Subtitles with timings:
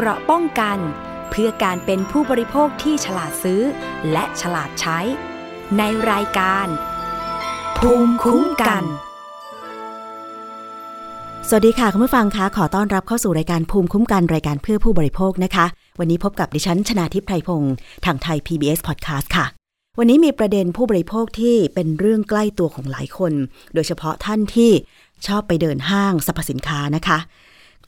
[0.00, 0.78] เกราะป้องกัน
[1.30, 3.62] เพื่อการเป็นผู้บริโภคที่ฉลาดซื้อ
[4.12, 4.98] และฉลาดใช้
[5.78, 6.66] ในรายการ
[7.78, 8.84] ภูมิคุ้มกัน
[11.48, 15.66] สวัสดีค่ะคุณผู้ฟังคะขอต้อนรับเข้าสู่รายการภูมิคุ้มกันรายการเพื่อผู้บริโภคนะคะ
[15.98, 17.74] วันนี้พบกับดิฉันชนาทิพไพรพงศ์
[18.04, 19.46] ทางไทย PBS Podcast ค่ะ
[19.98, 23.32] วันนี้มีประเด็นผู้บริโภคที่เป็นเรื่องใกล้ตัวของหลายคน
[23.74, 24.70] โดยเฉพาะท่านที่
[25.26, 27.18] ชอบไปเดินห้างสรรพสินค้านะคะ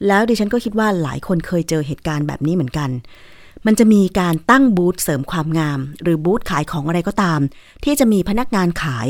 [0.07, 2.91] แล้วดิฉันก็คิดว่าหลายคนเคยเจอเหตุการณ์แบบนี้เหมือนกัน
[3.67, 7.41] มันจะมีการตั้งบูธเสริมความงาม หรือบูธขายของอะไรก็ตาม
[7.85, 9.09] ที่จะมีพนักงานขาย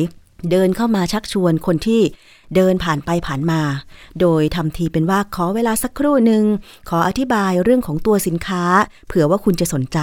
[0.51, 2.03] เดินเข้ามาชักชวนคนที่
[2.55, 3.61] เดินผ่านไปผ่านมา
[4.21, 6.45] โดยทำทีเป็นว่าขอเวลาสักครู่หนึ่ง
[6.89, 8.65] ขออธิบายเรื่องของตัวสินค้า
[9.07, 9.99] เผื่อว่าคุณจะสนใจ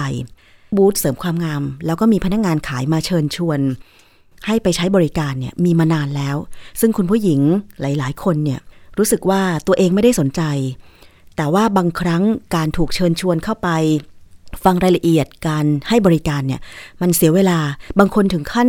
[0.76, 3.60] บูธเสริมความงาม แล้วก็มีพนักงานขายมาเชิญชวน
[4.46, 6.36] ให้ไปใช้บริการเนี่ยมีมานานแล้ว
[6.80, 7.40] ซึ่งคุณผู้หญิง
[7.80, 8.60] หลาย ๆ คนเนี่ย
[8.98, 10.42] รู้สึกว่าตัวเองไม่ได้สนใจ
[11.36, 12.22] แต่ว่าบางครั้ง
[12.54, 13.68] การถูกเชิญชวนเข้าไป
[14.64, 16.60] ฟังรายละเอียดการให้บริการเนี่ย
[17.00, 17.58] มันเสียเวลา
[17.98, 18.68] บางคนถึงขั้น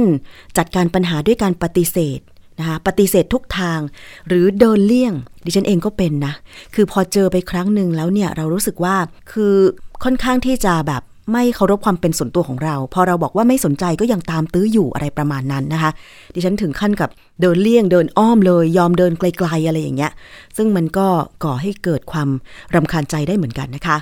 [0.57, 2.19] จัดการปัญหาด้วยการปฏิเสธ
[2.59, 3.79] นะคะปฏิเสธทุกทาง
[4.27, 5.13] หรือเดินเลี่ยง
[5.45, 6.33] ดิฉันเองก็เป็นนะ
[6.75, 8.95] คือพอเจอไปครั้งหนึ่งแล้วเนี่ยเรารู้สึกว่า
[9.31, 9.55] คือ
[10.03, 15.91] ค่อนข้างที่จะแบบ ไม่เคารพความเป็นส่วนตัวของเรา พอเราบอกว่าไม่สนใจก็ยังตามตื้ออยู่อะไรประมาณนั้นนะคะ
[16.33, 17.09] ดิฉันถึงขั้นกับ
[17.41, 20.11] เดินเลี่ยงเดินอ้อมเลย ยอมเดินไกลๆอะไรอย่างเงี้ย
[20.57, 21.07] ซึ่งมันก็
[21.43, 22.29] ก่อให้เกิดความ
[22.75, 23.97] รำคาญใจได้เหมือนกันนะคะ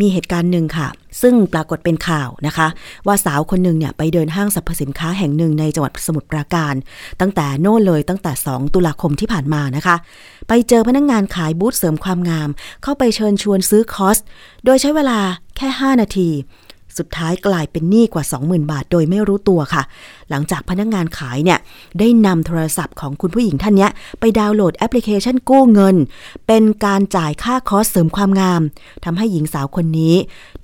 [0.00, 0.88] มีเหตุการณ์หนึ่งค่ะ
[1.22, 2.66] ซึ่งปรากฏเป็นข่าวนะคะ
[3.06, 6.74] ว่าสาวคนหนึ่งเนี่ยไปเดินห้างสรรพสินค้าแห่งหนึ่งในจังหวัดสมุทรปราการ
[7.20, 9.96] ตั้งแต่โน่นเลยตั้งแต่ 2 ตุลาคมที่ผ่านมานะคะ
[10.48, 12.48] ไปเจอพนักงงานขายบูธเสริมความงาม
[12.82, 14.18] เข้าไปเชิญชวนซื้อคอร์ส
[14.64, 15.18] โดยใช้เวลา
[15.56, 16.28] แค่ 5 นาที
[16.98, 19.82] สุดท้ายกลายเป็นหนี้กว่า 20,000 บาท โดยไม่รู้ตัวค่ะ
[20.30, 21.58] หลังจากพนักงานขายเนี่ย
[21.98, 25.96] ได้นำโทรศัพท์ของคุณผู้หญิงท่านเนี้ยไปดาวน์โหลดแอปพลิเคชันกู้เงิน
[26.46, 28.62] เป็นการจ่ายค่าคอร์สเสริมความงาม
[29.04, 30.14] ทำให้หญิงสาวคนนี้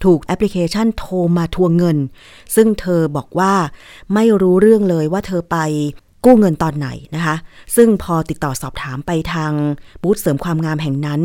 [0.04, 1.96] ถูกแอปพลิเคชันโทรมาทวงเงิน
[2.54, 3.54] ซึ่งเธอบอกว่า
[4.14, 5.58] ไม่รู้เรื่องเลยว่าเธอไป
[6.24, 7.36] กู้เงินตอนไหนนะคะ
[7.76, 9.52] ซึ่งพอติดต่อสอบถามไปทาง
[10.02, 11.20] บูธเสริมความงามแห่งนั้น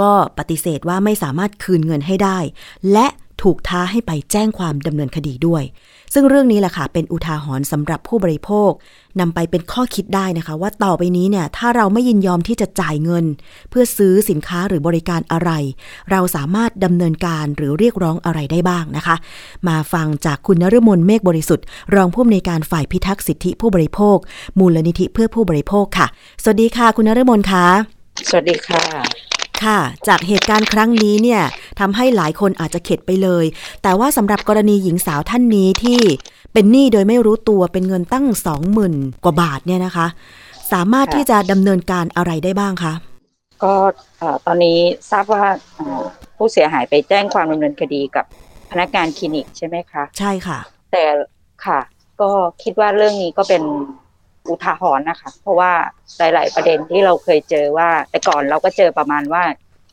[0.00, 2.38] ก็ปฏิเสธว่าไม่สามารถคืนเงินให้ได้
[2.92, 3.06] และ
[3.42, 5.62] ถูกท้าให้ไปแจ้งความดำเนินคดีด้วย
[6.14, 8.70] ซึ่งเรื่องนี้แหละค่ะเป็นอุทาหรณ์สำหรับผู้บริโภค
[9.20, 13.24] นำไปเป็นข้อคิดได้นะคะ ว่าต่อไปนี้เนี่ยถ้าเราไม่ยินยอมที่จะจ่ายเงิน
[13.70, 15.50] เพื่อซื้อสินค้าหรือบริการอะไร
[16.10, 19.16] เราสามารถดำเนินการหรือเรียกร้องอะไรได้บ้างนะคะ
[19.68, 24.16] มาฟังจากคุณนฤมลเมฆบริสุทธิ์ รองผู้อำนวยการฝ่ายพิทักษ์สิทธิผู้บริโภค
[24.58, 26.06] มูลนิธิเพื่อผู้บริโภคค่ะ
[26.42, 27.66] สวัสดีค่ะ คุณนฤมลคะ
[28.28, 31.42] สวัสดีค่ะ ค่ะ จากเหตุการณ์ครั้งนี้เนี่ย
[31.80, 33.44] ทำให้หลายคนอาจจะเข็ดไปเลย
[33.82, 36.00] แต่ว่าสำหรับกรณีหญิงสาวท่านนี้ที่
[36.52, 38.94] เป็นหนี้โดยไม่รู้ตัวเป็นเงินตั้งสองหมื่น
[39.24, 40.06] กว่าบาทเนี่ยนะคะ
[40.72, 42.92] สามารถค่ะที่จะดำเนินการอะไรได้บ้างคะ
[43.64, 43.74] ก็
[44.18, 44.78] เอ่อตอนนี้
[45.10, 45.44] ทราบว่า
[45.74, 46.02] เอ่อ
[46.36, 48.24] ผู้เสียหายไปแจ้งความดำเนินคดีกับ
[48.70, 50.58] พนักงานคลินิกใช่ไหมคะ ใช่ค่ะ
[50.92, 51.04] แต่
[51.66, 51.80] ค่ะ
[52.20, 52.30] ก็
[52.62, 53.62] คิดว่าเรื่องนี้ก็เป็น
[54.48, 55.72] อุทาหรณ์นะคะ เพราะว่า
[56.18, 59.42] หลาย ๆ ประเด็นที่เราเคยเจอว่า แต่ก่อนเราก็เจอประมาณว่า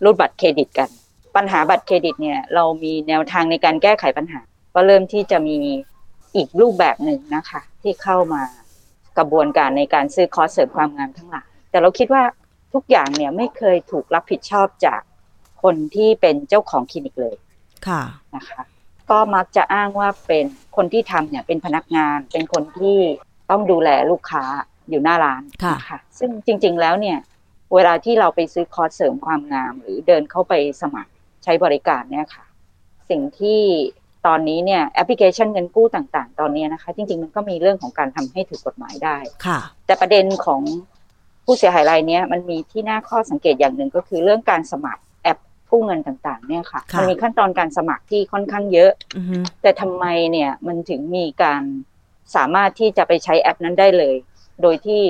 [0.03, 0.89] รูดบัตรเครดิตกัน
[1.35, 4.41] ปัญหาบัตรเครดิตเนี่ย เรามีแนวทางในการแก้ไขปัญหา
[4.75, 5.57] ก็เริ่มที่จะมี
[6.35, 8.41] อีกรูปแบบหนึ่งนะคะ ที่เข้ามา
[9.17, 12.23] กระบวนการในการซื้อคอร์สเสริมความงามทั้งหลายแต่เราคิดว่า
[12.73, 15.01] ทุกอย่างเนี่ยไม่เคยถูกรับผิดชอบจาก
[15.63, 17.35] คนที่เป็นเจ้าของคลินิกเลย
[17.87, 18.01] ค่ะ
[18.35, 18.61] นะคะ
[19.11, 20.45] ก็มักจะอ้างว่าเป็น
[20.75, 22.97] คนที่ทำเนี่ยเป็นพนักงาน เป็นคนที่
[23.51, 24.43] ต้องดูแลลูกค้า
[24.89, 27.17] อยู่หน้าร้านค่ะนซึ่งจริง ๆ แล้วเนี่ย
[27.73, 31.11] เวลาที่เราไปซื้อคอร์สเสริมความงาม หรือเดินเข้าไปสมัคร
[31.43, 32.45] ใช้บริการเนี่ยค่ะ
[33.09, 33.61] สิ่งที่
[34.27, 40.61] ตอนนี้เนี่ยแอปพลิเคชันเงินกู้ต่าง ๆ ตอนนี้นะคะ จริง ๆ มันก็มีเรื่องของการทำให้ถูกกฎหมายได้ค่ะ แต่ประเด็นของ
[41.45, 45.37] ผู้เสียหายรายเนี้ยมันมีที่น่าข้อสังเกตอย่างหนึ่งก็คือเรื่องการสมัครแอป
[45.71, 51.63] กู้เงินต่าง ๆ เนี่ยค่ะค่ะมันมีขั้นตอนการสมัครที่ค่อนข้างเยอะอือฮึแต่ทำไมเนี่ยมันถึงมีการ
[52.35, 54.15] สามารถที่จะไปใช้แอปนั้นได้เลย
[54.61, 55.01] โดยที่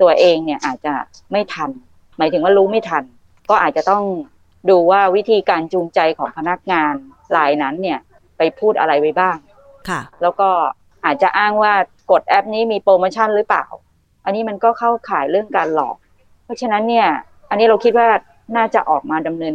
[0.00, 0.94] ตัวเองเนี่ยอาจจะ
[1.32, 1.70] ไม่ทัน
[2.18, 3.04] หมายถึงว่ารู้ไม่ทัน
[3.50, 4.04] ก็อาจจะต้อง
[4.70, 6.94] ดูว่าวิธีการจูงใจของพนักงาน
[7.36, 7.98] รายนั้นเนี่ย
[8.36, 9.36] ไปพูดอะไรไว้บ้าง
[9.88, 10.48] ค่ะ แล้วก็
[11.04, 11.72] อาจจะอ้างว่า
[12.10, 13.64] กดแอปนี้มีโปรโมชั่นหรือเปล่า
[14.24, 15.96] อันนี้มันก็เข้าข่ายเรื่องการหลอก
[16.44, 17.08] เพราะฉะนั้นเนี่ย
[17.50, 18.08] อันนี้เราคิดว่า
[18.56, 19.54] น่าจะออกมาดำเนิน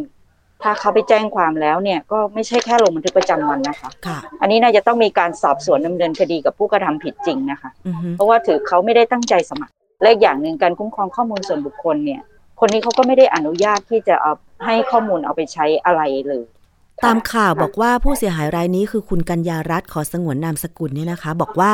[0.64, 9.72] ถ้าเขาไปแจ้งความแล้วเนี่ยก็ไม่ใช่แค่ลงบันทึกประจำวันนะคะค่ะ อันนี้น่าจะต้องมีการสอบสวนดำเนินคดีกับผู้กระทำผิดจริงนะคะอือฮึเพราะว่าถือเขาไม่ได้ตั้งใจสมัคร
[10.02, 12.20] และอีกอย่างหนึ่งการคุ้มครองข้อมูลส่วนบุคคลเนี่ย
[12.60, 14.32] คนนี้เขาก็ไม่ได้อนุญาตที่จะเอา
[14.64, 16.44] ให้ข้อมูลเอาไปใช้อะไรเลย
[17.04, 21.72] ตามข่าวบอกว่าผู้เสียหายรายนี้คือคุณกัญญารัตน์ขอสงวนนามสกุลเนี่ยนะคะ บอกว่า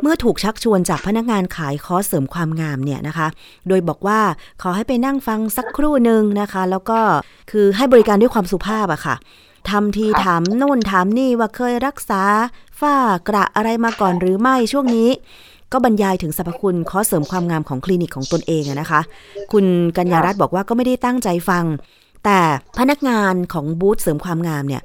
[0.00, 3.28] เมื่อถูกชักชวนจากพนักงานขายคอร์สเสริมความงามเนี่ยนะคะ
[3.68, 4.20] โดยบอกว่า
[4.62, 6.98] ขอให้ไปนั่งฟังสักครู่หนึ่งนะคะ แล้วก็
[7.50, 9.16] คือให้บริการด้วยความสุภาพอะค่ะ
[9.70, 12.22] ทำทีถามโน่นถามนี่ว่าเคยรักษา
[12.80, 12.94] ฝ้า
[13.28, 15.10] กระอะไรมาก่อนหรือไม่ช่วงนี้
[15.72, 19.00] ก็บรรยายถึงสรรพคุณคอร์สเสริมความงามของคลินิกของตนเองอะนะคะ
[19.52, 19.64] คุณ
[19.96, 21.64] กัญญารัตน์บอกว่าก็ไม่ได้ตั้งใจฟัง
[22.24, 22.40] แต่
[22.78, 24.82] พนักงานของบูธเสริมความงามเนี่ย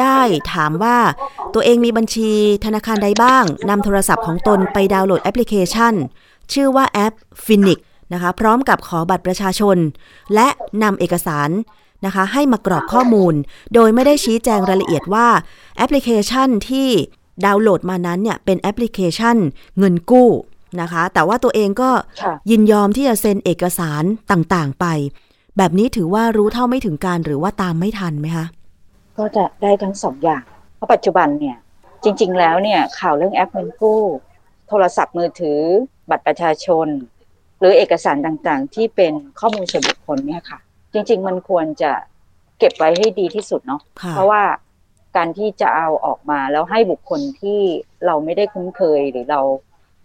[0.00, 0.18] ได้
[0.52, 0.96] ถามว่า
[1.54, 2.30] ตัวเองมีบัญชี
[2.64, 5.94] ธนาคารใดบ้างนำโทรศัพท์ของตนไปดาวน์โหลดแอปพลิเคชัน
[6.52, 7.14] ชื่อว่าแอป
[7.44, 7.78] Phoenix
[8.12, 9.76] นะคะ พร้อมกับขอบัตรประชาชน
[10.34, 10.48] และ
[10.82, 11.50] นำเอกสาร
[12.06, 13.34] นะคะ ให้มากรอกข้อมูล
[13.74, 15.28] โดยไม่ได้ชี้แจงรายละเอียดว่า
[15.76, 16.88] แอปพลิเคชันที่
[17.44, 19.36] ดาวน์โหลดมานั้นเนี่ยเป็นแอปพลิเคชัน
[19.78, 20.30] เงินกู้
[20.80, 21.90] นะคะ แต่ว่าตัวเองก็
[22.22, 24.86] ค่ะยินยอมที่จะเซ็นเอกสารต่างๆไป
[25.58, 28.46] แบบนี้ถือว่ารู้เท่าไม่ถึงการหรือว่าตามไม่ทันไหมคะ
[29.18, 30.44] ก็จะได้ทั้งสองอย่าง
[30.76, 31.56] เพราะปัจจุบันเนี่ย
[32.04, 34.02] จริง ๆ แล้วเนี่ยข่าวเรื่องแอปเงินกู้
[34.68, 35.60] โทรศัพท์มือถือ
[36.10, 36.86] บัตรประชาชน
[37.58, 40.58] หรือเอกสารต่างๆ ที่เป็นข้อมูลส่วนบุคคลเนี่ยค่ะ
[40.92, 41.92] จริง ๆ มันควรจะ
[42.58, 44.42] เก็บไว้ให้ดีที่สุดเนาะค่ะเพราะว่า
[45.16, 47.60] การที่จะเอาออกมาแล้วให้บุคคลที่
[48.06, 49.40] เราไม่ได้คุ้นเคยหรือเรา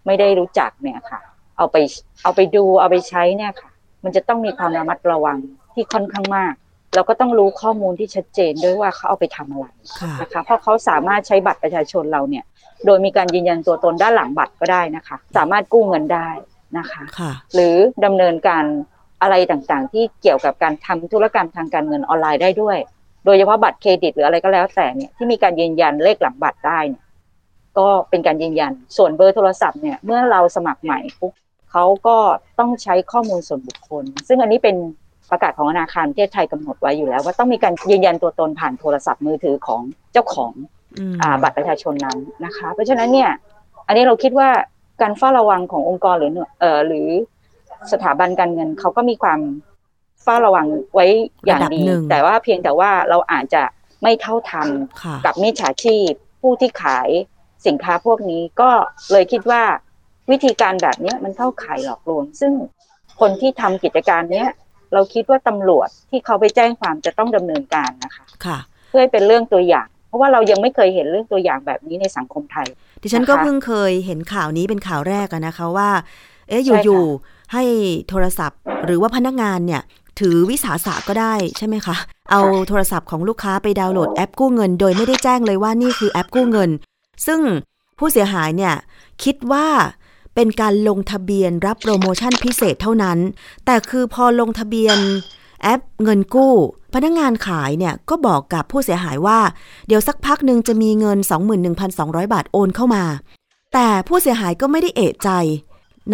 [0.06, 1.20] ไม่ได้รู้จักเนี่ยค่ะ
[1.56, 1.76] เอาไป
[2.22, 3.69] เอาไปดูเอาไปใช้เนี่ยค่ะ
[4.04, 5.38] มันจะต้องมีความระมัดระวัง
[5.74, 6.54] ที่ค่อนข้างมาก
[6.94, 9.66] เราก็ต้องรู้ข้อมูลที่ชัดเจนด้วยว่าเขาเอาไปทำอะไร
[10.00, 12.44] ค่ะนะคะเพราะเขาสามารถใช้บัตรประชาชนเราเนี่ย
[12.86, 16.28] โดยมีการยืนยันตัวตนด้านหลังบัตรก็ได้นะคะ สามารถกู้เงินได้
[16.78, 17.74] นะคะค่ะหรือ
[18.04, 18.64] ดำเนินการ
[19.22, 22.78] อะไรต่างๆ ที่เกี่ยวกับการทำธุรกรรมทางการเงินออนไลน์ได้ด้วย
[23.24, 27.04] โดยเฉพาะบัตรเครดิตหรืออะไรก็แล้วแต่เนี่ยที่มีการยืนยันเลขหลังบัตรได้เนี่ย
[27.78, 31.32] ก็เป็นการยืนยัน ส่วนเบอร์โทรศัพท์เนี่ยเมื่อเราสมัครใหม่ปุ๊บ
[31.70, 32.16] เขาก็
[32.58, 34.76] ต้องใช้ข้อมูลส่วนบุคคล ซึ่งอันนี้เป็น
[35.30, 39.82] ประกาศของธนาคารประเทศไทยกำหนดไว้อยู่แล้ว ว่าต้องมีการยืนยันตัวตนผ่านโทรศัพท์มือถือของ
[40.12, 40.52] เจ้าของ
[40.98, 43.30] อืมอ่าบัตรประชาชนนั้นนะคะ เพราะฉะนั้นเนี่ย
[43.86, 44.48] อันนี้เราคิดว่า
[45.00, 47.08] การเฝ้าระวังขององค์กรหรือหน่วยเอ่อหรือ
[47.92, 49.40] สถาบันการเงินเขาก็มีความ
[50.22, 51.06] เฝ้าระวังไว้
[51.46, 53.62] อย่างดีระดับหนึ่งแต่ว่าเพียงแต่ว่าเราอาจจะ
[54.02, 54.68] ไม่เท่าทัน
[55.02, 57.08] ค่ะกับมิจฉาชีพผู้ที่ขาย
[57.66, 58.70] สินค้าพวกนี้ก็
[59.12, 59.62] เลยคิดว่า
[60.30, 62.52] วิธีการแบบเนี้ยมันเข้าข่ายหลอกลวง ซึ่ง
[63.20, 64.48] คนที่ทำกิจการเนี้ย
[64.92, 72.66] เราคิดว่าตำรวจที่เขาไปแจ้งความจะต้องดำเนินการนะคะค่ะ เพื่อให้เป็นเรื่องตัวอย่าง เพราะว่าเรายังไม่เคยเห็นเรื่องตัวอย่างแบบนี้ในสังคมไทย
[73.02, 75.90] ดิฉันก็นะคะเพิ่งเคยเห็นข่าวนี้เป็นข่าวแรกอะนะคะว่า
[76.48, 77.62] เอ๊ะใช่ค่ะอยู่ๆให้
[78.08, 79.82] โทรศัพท์ หรือว่าพนักงานเนี่ย
[80.20, 81.96] ถือวิสาสะก็ได้ใช่ไหมคะ
[82.30, 86.70] เอาโทรศัพท์ของลูกค้าไปดาวน์โหลดแอปกู้เงิน โดยไม่ได้แจ้งเลยว่านี่คือแอปกู้เงิน
[87.26, 87.40] ซึ่ง
[87.98, 88.74] ผู้เสียหายเนี่ย
[89.24, 89.66] คิดว่า
[90.34, 93.18] เป็นการลงทะเบียนรับโปรโมชั่นพิเศษเท่านั้น
[93.66, 94.98] แต่คือพอลงทะเบียน
[95.62, 96.54] แอปเงินกู้
[96.94, 99.38] พนักงานขายเนี่ยก็บอกกับผู้เสียหายว่า
[99.86, 101.18] เดี๋ยวสักพักหนึ่งจะมีเงิน
[101.76, 103.04] 21,200 บาทโอนเข้ามา
[103.74, 105.30] แต่ผู้เสียหายก็ไม่ได้เอะใจ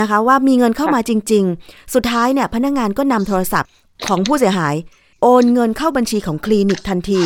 [0.01, 3.71] นะคะว่ามีเงินเข้ามาจริง ๆ สุดท้ายเนี่ยพนักงานก็นำโทรศัพท์
[4.07, 4.75] ของผู้เสียหาย
[5.23, 7.23] โอนเงินเข้าบัญชีของคลินิกทันที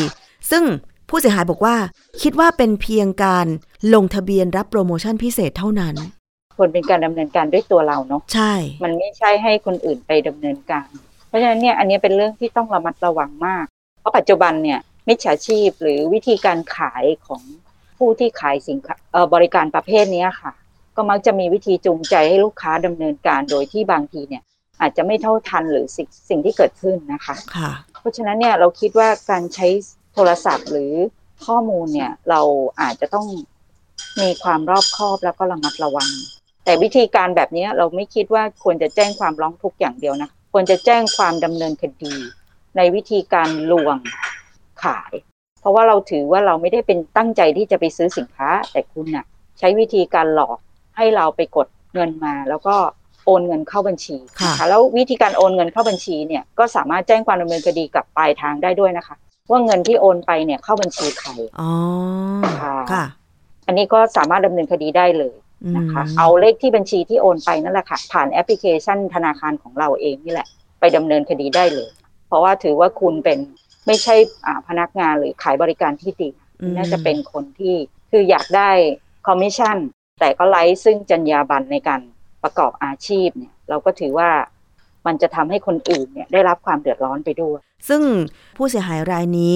[0.50, 0.64] ซึ่ง
[1.08, 1.76] ผู้เสียหายบอกว่า
[2.22, 3.46] คิดว่าเป็นเพียงการ
[3.94, 5.94] ลงทะเบียนรับโปรโมชั่นพิเศษเท่านั้น
[6.60, 8.52] ควรเป็นการดำเนินการด้วยตัวเราเนาะใช่
[8.84, 10.88] มันไม่ใช่ให้คนอื่นไปดำเนินการ
[11.28, 13.64] เพราะฉะนั้นเนี่ยอันนี้เป็นเรื่องที่ต้องระมัดระวังมาก
[14.00, 14.78] เพราะปัจจุบันเนี่ย
[15.08, 17.42] มิจฉาชีพหรือวิธีการขายของ
[17.98, 20.52] ผู้ที่ขายสินค้าเอ่อบริการประเภทเนี้ยค่ะ
[20.96, 24.42] ก็มักจะมีวิธีจูงใจให้ลูกค้าดำเนินการโดยที่บางทีเนี่ย
[24.80, 27.70] อาจจะไม่เท่าทันหรือสิ่งสิ่งที่เกิดขึ้นนะคะค่ะ
[28.00, 29.66] เพราะฉะนั้นเนี่ยเราคิดว่าการใช้
[30.14, 30.92] โทรศัพท์หรือ
[31.46, 32.40] ข้อมูลเนี่ยเรา
[32.80, 33.26] อาจจะต้อง
[34.20, 36.10] มีความรอบคอบแล้วก็ระมัดระวัง
[36.70, 42.14] แต่วิธีการแบบนี้เราไม่คิดว่าควรจะแจ้งความร้องทุกข์อย่างเดียวนะควรจะแจ้งความดำเนินคดี
[42.76, 43.96] ในวิธีการลวง
[44.82, 45.12] ขาย
[45.60, 49.24] เพราะว่าเราถือว่าเราไม่ได้เป็นตั้งใจที่จะไปซื้อสินค้า แต่คุณน่ะ
[49.58, 50.58] ใช้วิธีการหลอก
[50.96, 52.74] ให้เราไปกดเงินมา แล้วก็
[53.26, 59.16] โอนเงินเข้าบัญชีค่ะนะคะแล้ววิธีการโอนเงินเข้าบัญชีเนี่ยก็สามารถแจ้งความดำเนินคดีกับปลายทางได้ด้วยนะคะ
[59.50, 61.70] ว่าเงินที่โอนไปเนี่ยเข้าบัญชีใครอ๋อ
[62.60, 63.04] ค่ะค่ะ
[63.66, 70.48] อันนี้ก็สามารถดำเนินคดีได้เลยอืม นะคะ เอาเลขที่บัญชีที่โอนไปนั่นแหละค่ะ ผ่านแอปพลิเคชันธนาคารของเราเองนี่แหละ
[70.80, 71.90] ไปดำเนินคดีได้เลย
[72.26, 73.38] เพราะว่าถือว่าคุณเป็น
[73.86, 74.14] ไม่ใช่
[74.46, 77.74] อ่าพนักงานหรือขายบริการที่ดีอืมน่าจะเป็นคนที่
[78.10, 78.70] คืออยากได้
[79.26, 79.76] คอมมิชชั่น
[80.20, 82.00] แต่ก็ไร้ซึ่งจรรยาบรรณในการ
[82.42, 84.30] ประกอบอาชีพเนี่ย เราก็ถือว่า
[85.06, 88.02] มันจะทำให้คนอื่นเนี่ยได้รับความเดือดร้อนไปด้วย ซึ่ง
[88.56, 89.54] ผู้เสียหายรายนี้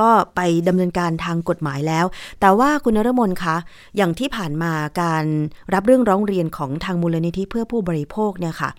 [0.00, 2.06] ก็ไปดำเนินการทางกฎหมายแล้ว
[2.40, 3.56] แต่ว่าคุณนรมนคะ
[3.96, 4.72] อย่างที่ผ่านมา
[5.02, 5.24] การ
[5.74, 8.70] รับเรื่องร้องเรียนของทางมูลนิธิเพื่อผู้บริโภคเนี่ยค่ะ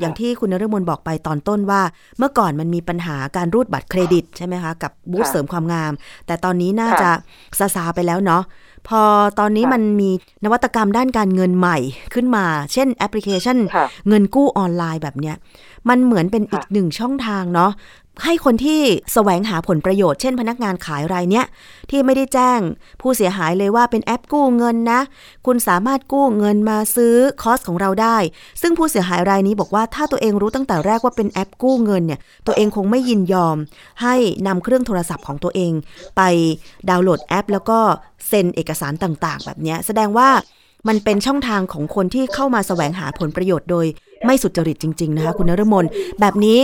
[0.00, 1.82] อย่างที่คุณนฤมลบอกไปตอนต้นว่า
[2.18, 5.92] เมื่อก่อนมันมีปัญหาการรูดบัตรเครดิตใช่ไหมคะ กับบูธเสริมความงาม
[6.26, 7.10] แต่ตอนนี้น่าจะ
[7.58, 8.42] ซาซาไปแล้วเนาะ
[8.88, 9.02] พอ
[9.38, 10.10] ตอนนี้มันมี
[10.44, 11.78] นวัตกรรมด้านการเงินใหม่
[12.14, 13.58] ขึ้นมา เช่นแอปพลิเคชัน
[14.08, 15.36] เงินกู้ออนไลน์แบบเนี้ย
[15.88, 17.70] มันเหมือนเป็นอีกหนึ่งช่องทางเนาะ
[18.24, 18.80] ให้คนที่
[19.12, 21.44] แสวงหาผลประโยชน์เช่นพนักงานขายรายเนี้ย
[21.90, 22.60] ที่ไม่ได้แจ้ง
[23.00, 25.00] ผู้เสียหายเลยว่าเป็นแอปกู้เงินนะ
[25.46, 28.16] คุณสามารถกู้เงินมาซื้อคอสของเราได้
[28.62, 33.56] ซึ่งผู้เสียหายรายนี้บอกว่าถ้าตัวเองรู้ตั้งแต่แรกว่าเป็นแอปกู้เงินเนี่ยตัวเองคงไม่ยินยอม
[34.02, 34.14] ให้
[34.46, 35.72] นำเครื่องโทรศัพท์ของตัวเอง
[36.16, 36.22] ไป
[36.90, 37.78] ดาวน์โหลดแอป แล้วก็
[38.28, 40.28] เซ็นเอกสารต่าง ๆ แบบนี้แสดงว่า
[40.88, 43.86] มันเป็นช่องทางของคนที่เข้ามาแสวงหาผลประโยชน์โดย
[44.26, 45.84] ไม่สุจริตจริง ๆ นะคะคุณนรมน
[46.20, 46.60] แบบนี้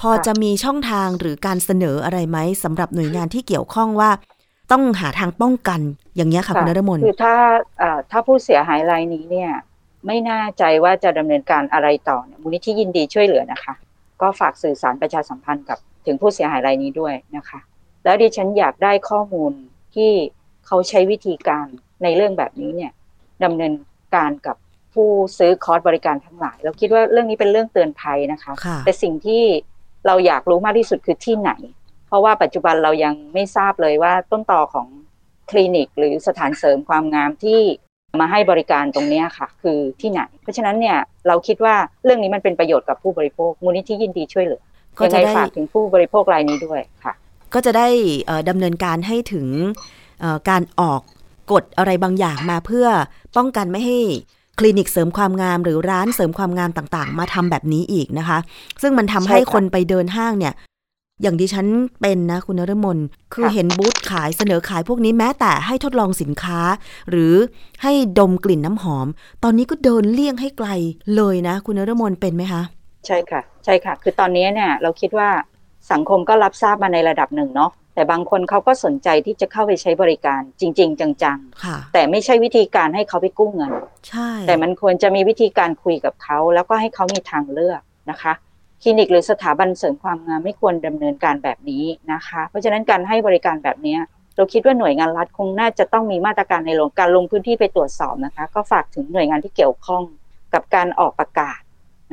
[0.00, 4.10] พอจะมีช่องทางหรือการเสนออะไรไหมสำหรับหน่วยงานที่เกี่ยวข้องว่า
[4.72, 5.80] ต้องหาทางป้องกัน
[6.16, 7.36] อย่างนี้ค่ะคุณนรมนคือถ้า
[8.10, 9.50] ถ้าผู้เสียหายรายนี้เนี่ย
[10.06, 13.74] ไม่น่าใจว่าจะดำเนินการอะไรต่อเนี่ยมูลนิธิยินดีช่วยเหลือนะคะ
[14.20, 17.60] ก็ฝากสื่อสารประชาสัมพันธ์กับถึงผู้เสียหายรายนี้ด้วยนะคะ
[18.04, 19.52] แล้วดิฉันอยากได้ข้อมูล
[19.94, 20.10] ที่
[20.66, 21.66] เขาใช้วิธีการ
[22.02, 22.92] ในเรื่องแบบนี้เนี่ย
[23.44, 23.72] ดำเนิน
[24.16, 24.56] การกับ
[24.94, 28.52] ผู้ซื้อคอร์สบริการทั้งหลาย เราคิดว่าเรื่องนี้เป็นเรื่องเตือนภัยนะคะ
[28.84, 29.42] แต่สิ่งที่
[30.06, 31.52] เราอยากรู้มากที่สุดคือที่ไหน
[32.08, 34.88] เพราะว่าปัจจุบันเรายังไม่ทราบเลยว่าต้นต่อของ
[35.50, 37.60] คลินิก หรือสถานเสริมความงามที่
[38.20, 44.62] มาให้บริการตรงนี้ค่ะ คือที่ไหน เพราะฉะนั้นเนี่ยเราคิดว่าเรื่องนี้มันเป็นประโยชน์กับผู้บริโภค มูลนิธิยินดีช่วยเหลือ
[44.98, 47.14] ก็จะได้ฝากถึงผู้บริโภครายนี้ด้วยค่ะ
[47.54, 47.88] ก็จะได้
[48.48, 49.46] ดำเนินการให้ถึง
[50.48, 51.00] การออก
[51.52, 52.86] กฎอะไรบางอย่างมาเพื่อ
[53.36, 53.98] ป้องกันไม่ให้
[54.60, 58.38] คลินิกเสริมความงามหรือร้านเสริมความงามต่างๆ มาทำแบบนี้อีกนะคะ
[58.82, 60.54] ซึ่งมันทำให้คนไปเดินห้างเนี่ย
[61.22, 61.66] อย่างดิฉัน
[62.00, 62.98] เป็นนะคุณนรมน
[63.34, 66.60] คือเห็นบูธขายเสนอขายพวกนี้แม้แต่ให้ทดลองสินค้า
[67.10, 67.34] หรือ
[67.82, 69.06] ให้ดมกลิ่นน้ำหอม
[69.44, 70.68] ตอนนี้ก็เดินเลี่ยงให้ไกล
[71.16, 72.62] เลยนะ คุณนรมนเป็นไหมคะ
[73.06, 75.28] ใช่ค่ะ ใช่ค่ะ คือตอนนี้เนี่ย เราคิดว่า
[75.92, 83.72] สังคมก็รับทราบมาในระดับหนึ่งเนาะ แต่บางคนเขาก็สนใจที่จะเข้าไปใช้บริการจริง ๆ จังๆแต่ไม่ใช่วิธีการให้เขาไปกู้เงิน
[84.08, 87.80] ใช่ แต่มันควรจะมีวิธีการคุยกับเขา แล้วก็ให้เขามีทางเลือก
[88.10, 88.32] นะคะ
[88.82, 93.96] คลินิกหรือสถาบันเสริมความงามไม่ควรดำเนินการแบบนี้นะคะ เพราะฉะนั้นการให้บริการแบบนี้
[94.36, 100.02] เราคิดว่าหน่วยงานรัฐคงน่าจะต้องมีมาตรการในลงการลงพื้นที่ไปตรวจสอบนะคะ ก็ฝากถึงหน่วยงานที่เกี่ยวข้อง
[100.54, 101.60] กับการออกประกาศ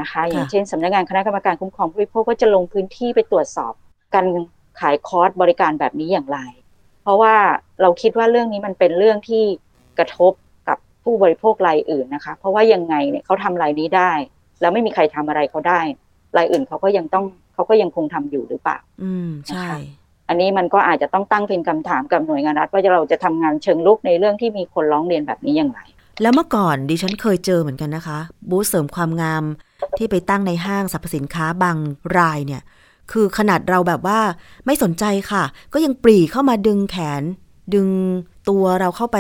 [0.02, 3.74] นะคะ อย่างเช่นสำนักงานคณะกรรมการคุ้มครองผู้บริโภคก็จะลงพื้นที่ไปตรวจสอบ
[4.16, 4.26] การ
[4.80, 6.40] ขายคอร์สบริการแบบนี้อย่างไร
[7.04, 7.36] เพราะว่า
[7.82, 9.44] เราคิดว่าเรื่องนี้มันเป็นเรื่องที่
[10.00, 10.34] กระทบ
[10.68, 14.12] กับผู้บริโภครายอื่นนะคะ เพราะว่ายังไงเนี่ยเขาทำรายนี้ได้
[14.62, 15.82] แล้วไม่มีใครทำอะไรเขาได้
[16.38, 19.68] รายอื่นเขาก็ยังต้องเขาก็ยังคงทำอยู่หรือเปล่า อืมใช่
[20.30, 25.80] อันนี้มันก็อาจจะต้องตั้งเป็นคำถามกับหน่วยงานรัฐว่าเราจะทำงานเชิงลุกในเรื่องที่มีคนร้องเรียนแบบนี้อย่างไร
[26.22, 28.20] แล้วเมื่อก่อนดิฉันเคยเจอเหมือนกันนะคะ
[28.50, 29.44] บูธเสริมความงาม
[29.98, 31.78] ที่ไปตั้งในห้างสรรพสินค้าบาง
[32.18, 32.62] รายเนี่ย
[33.12, 34.20] คือขนาดเราแบบว่า
[34.66, 37.24] ไม่สนใจค่ะ ก็ยังปรีเข้ามาดึงแขน
[37.74, 37.88] ดึง
[38.50, 39.18] ตัวเราเข้าไป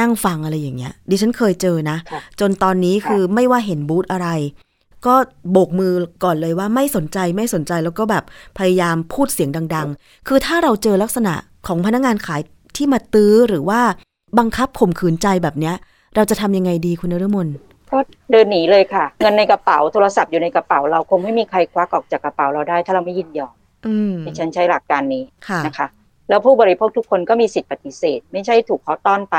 [0.00, 1.96] นั่งฟังอะไรอย่างเงี้ย ดิฉันเคยเจอนะ
[2.40, 4.28] จนตอนนี้คือไม่ว่าเห็นบูธอะไร
[5.06, 5.14] ก็
[5.52, 5.92] โบกมือ
[6.24, 8.24] ก่อนเลยว่าไม่สนใจไม่สนใจแล้วก็แบบ
[8.58, 11.34] พยายามพูดเสียงดัง ๆ คือถ้าเราเจอลักษณะ
[11.66, 12.40] ของพนักงานขาย
[12.76, 13.80] ที่มาตื้อหรือว่า
[14.38, 15.74] บังคับข่มขืนใจแบบเนี้ย
[16.16, 17.48] เราจะทำยังไงดีคุณนรมน
[17.92, 17.98] ก็
[18.32, 23.54] เดินหนีเลยค่ะ เงินในกระเป๋าโทรศัพท์อยู่ในกระเป๋าเราคงไม่มีใครควักออกจากกระเป๋าเราได้ ถ้าเราไม่ยินยอม
[24.24, 25.24] ดิฉันใช้หลักการนี้
[25.66, 25.86] นะคะ
[26.28, 29.36] แล้วผู้บริโภคทุกคนก็มีสิทธิปฏิเสธ ไม่ใช่ถูกเขาต้อนไป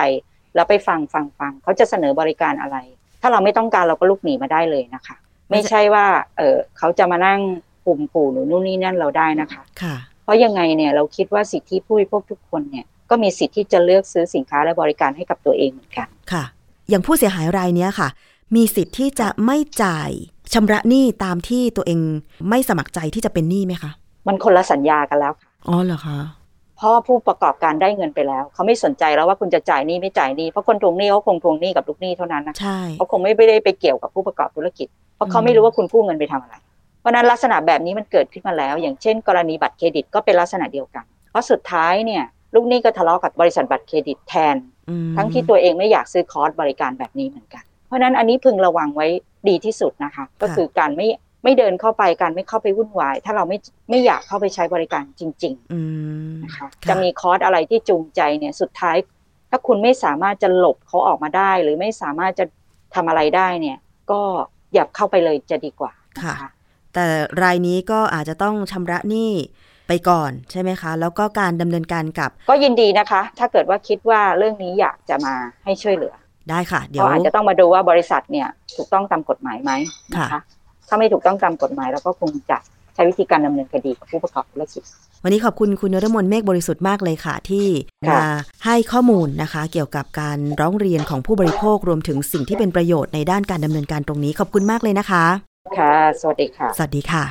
[0.55, 2.77] แล้วไปฟังฟังฟังเขาจะเสนอบริการอะไร
[3.21, 5.15] ถ้าเราไม่ต้องการเราก็ลุกหนีมาได้เลยนะคะ
[5.51, 6.05] ไม่ใช่ว่า
[6.37, 7.39] เออเขาจะมานั่ง
[7.85, 16.43] ปุ่มปู่หนูนู่นนี่นั่นเราได้นะคะค่ะ เพราะยังไงเนี่ยเราคิดว่าสิทธิผู้บริโภคทุกคนเนี่ยก็มีสิทธิที่จะเลือกซื้อสินค้าและบริการให้กับตัวเองเหมือนกันค่ะ
[16.89, 18.09] อย่างผู้เสียหายรายนี้ค่ะ
[18.55, 20.09] มีสิทธิ์ที่จะไม่จ่าย
[20.53, 21.99] ชำระหนี้ตามที่ตัวเอง
[22.49, 23.91] ไม่สมัครใจที่จะเป็นหนี้ไหมคะ
[24.27, 26.17] มันคนละสัญญากันแล้วค่ะอ๋อเหรอคะ
[26.77, 36.55] เพราะผู้ประกอบการได้เงินไปแล้ว เขาไม่สนใจแล้วว่าคุณจะจ่ายหนี้ไม่จ่ายหนี้เพราะคนทวงหนี้เขาคงทวงหนี้กับลูกหนี้เท่านั้นนะใช่เขาคงไม่ได้ไปเกี่ยวกับผู้ประกอบธุรกิจ เพราะเขาไม่รู้ว่าคุณกู้เงินไปทำอะไร
[36.99, 42.23] เพราะนั้นลักษณะแบบนี้มันเกิดขึ้นมาแล้ว อย่างเช่น กรณีบัตรเครดิตก็เป็นลักษณะเดียวกัน เพราะสุดท้ายเนี่ย
[42.55, 44.55] ลูกหนี้ก็ทะเลาะกับบริษัทบัตรเครดิตแทน
[45.17, 47.63] ทั้งที่ตัวเองไม่อยากซื้อคอร์สบริการแบบนี้เหมือนกัน
[47.93, 49.07] ราะนั้นอันนี้พึงระวังไว้
[49.49, 51.07] ดีที่สุดนะคะ ก็คือการไม่
[51.43, 53.57] ไม่เดินเข้าไปการไม่เข้าไปวุ่นวาย ถ้าเราไม่
[53.89, 58.97] ไม่อยากเข้าไปใช้บริการจริงๆนะคะจะมีคอร์สอะไรที่จูงใจเนี่ยสุดท้าย
[59.49, 62.45] ถ้าคุณไม่สามารถจะหลบเขาออกมาได้ หรือไม่สามารถจะ
[62.95, 63.77] ทำอะไรได้เนี่ย
[64.11, 64.21] ก็
[64.73, 65.91] อย่าเข้าไปเลยจะดีกว่า
[66.23, 66.49] ค่ะ
[66.93, 67.05] แต่
[67.43, 69.31] รายนี้ก็อาจจะต้องชำระหนี้
[69.87, 76.13] ไปก่อนใช่ไหมคะ แล้วก็การดำเนินการกับ ก็ยินดีนะคะ ถ้าเกิดว่าคิดว่าเรื่องนี้อยากจะมาให้ช่วยเหลือ
[76.49, 79.71] ได้ค่ะ เดี๋ยวอาจจะต้องมาดูว่าบริษัทเนี่ย ถูกต้องตามกฎหมายไหม
[80.13, 80.41] นะคะ
[80.87, 82.57] ถ้าไม่ถูกต้องตามกฎหมายเราก็คงจะ
[82.95, 84.83] ใช้วิธีการดำเนินคดีกับผู้ประกอบธุรกิจ
[85.23, 87.67] วันนี้ขอบคุณคุณนรมนเมฆบริสุทธิ์มากเลยค่ะ ที่
[88.07, 88.25] ค่ะมา
[88.65, 95.25] ให้ข้อมูลนะคะ เกี่ยวกับการร้องเรียนของผู้บริโภครวมถึงสิ่งที่เป็นประโยชน์ในด้านการดำเนินการตรงนี้ขอบคุณมากเลยนะคะ
[95.77, 97.23] ค่ะ สวัสดีค่ะ สวัสดีค่ะ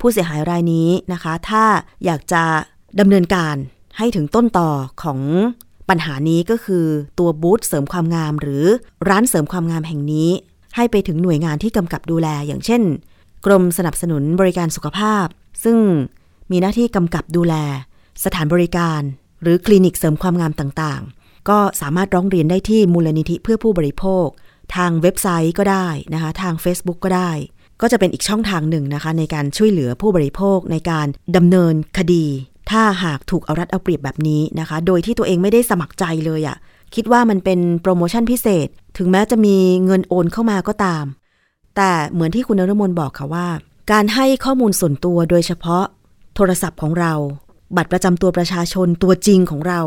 [0.00, 1.64] ผู้เสียหายรายนี้นะคะ ถ้า
[2.04, 2.42] อยากจะ
[3.00, 3.56] ดำเนินการ
[3.98, 4.68] ให้ถึงต้นต่อ
[5.02, 5.20] ของ
[5.88, 6.86] ปัญหานี้ก็คือ
[7.18, 8.64] ตัวบูธเสริมความงามหรือ
[9.08, 10.30] ร้านเสริมความงามแห่งนี้
[10.76, 12.82] ให้ไปถึงหน่วยงานที่กำกับดูแล อย่างเช่น
[13.46, 15.26] กรมสนับสนุนบริการสุขภาพ
[15.64, 15.78] ซึ่ง
[16.50, 17.54] มีหน้าที่กำกับดูแล
[18.24, 19.00] สถานบริการ
[19.42, 24.26] หรือคลินิกเสริมความงามต่างๆ ก็สามารถร้องเรียนได้ที่มูลนิธิเพื่อผู้บริโภค
[24.76, 27.30] ทางเว็บไซต์ก็ได้นะคะทาง Facebook ก็ได้
[27.80, 32.26] ก็จะเป็นอีกช่องทางหนึ่งนะคะ ในการช่วยเหลือผู้บริโภคในการดำเนินคดี
[32.70, 36.56] ถ้าหากถูกเอารัดเอาเปรียบแบบนี้นะคะ โดยที่ตัวเองไม่ได้สมัครใจเลยอะ่ะ
[36.94, 38.68] คิดว่ามันเป็นโปรโมชั่นพิเศษ
[38.98, 41.04] ถึงแม้จะมีเงินโอนเข้ามาก็ตาม
[41.76, 43.48] แต่เหมือนที่คุณนรมนบอกค่ะว่า
[43.92, 45.84] การให้ข้อมูลส่วนตัวโดยเฉพาะ
[46.34, 47.12] โทรศัพท์ของเรา
[47.76, 49.80] บัตรประจำตัวประชาชนตัวจริงของเรา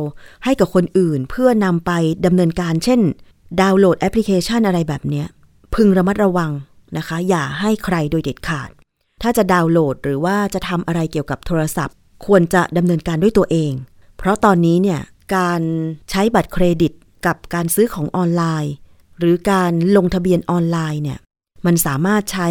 [0.44, 1.92] ให้กับคนอื่นเพื่อนำไป
[2.26, 3.02] ดำเนินการ เช่น
[3.62, 5.28] ดาวน์โหลดแอปพลิเคชันอะไรแบบเนี้ย
[5.76, 6.52] พึงระมัดระวัง
[6.98, 8.70] นะคะ อย่าให้ใครโดยเด็ดขาด
[9.22, 11.96] ถ้าจะดาวน์โหลดหรือว่าจะทำอะไรเกี่ยวกับโทรศัพท์
[12.26, 13.72] ควรจะดำเนินการด้วยตัวเอง
[14.18, 15.02] เพราะตอนนี้เนี่ย
[15.36, 15.62] การ
[16.10, 16.92] ใช้บัตรเครดิต
[17.26, 18.74] กับการซื้อของออนไลน์
[19.20, 21.20] หรือการลงทะเบียนออนไลน์เนี่ย
[21.66, 22.48] มันสามารถใช้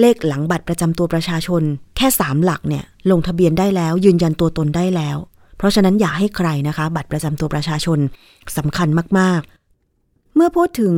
[0.00, 1.62] เลขหลังบัตรประจำตัวประชาชน
[1.96, 5.16] แค่3หลักเนี่ยลงทะเบียนได้แล้ว ยืนยันตัวตนได้แล้ว
[5.56, 7.98] เพราะฉะนั้นอย่าให้ใครนะคะ บัตรประจำตัวประชาชน
[8.56, 8.88] สำคัญ
[9.18, 10.96] มากๆ เมื่อพูดถึง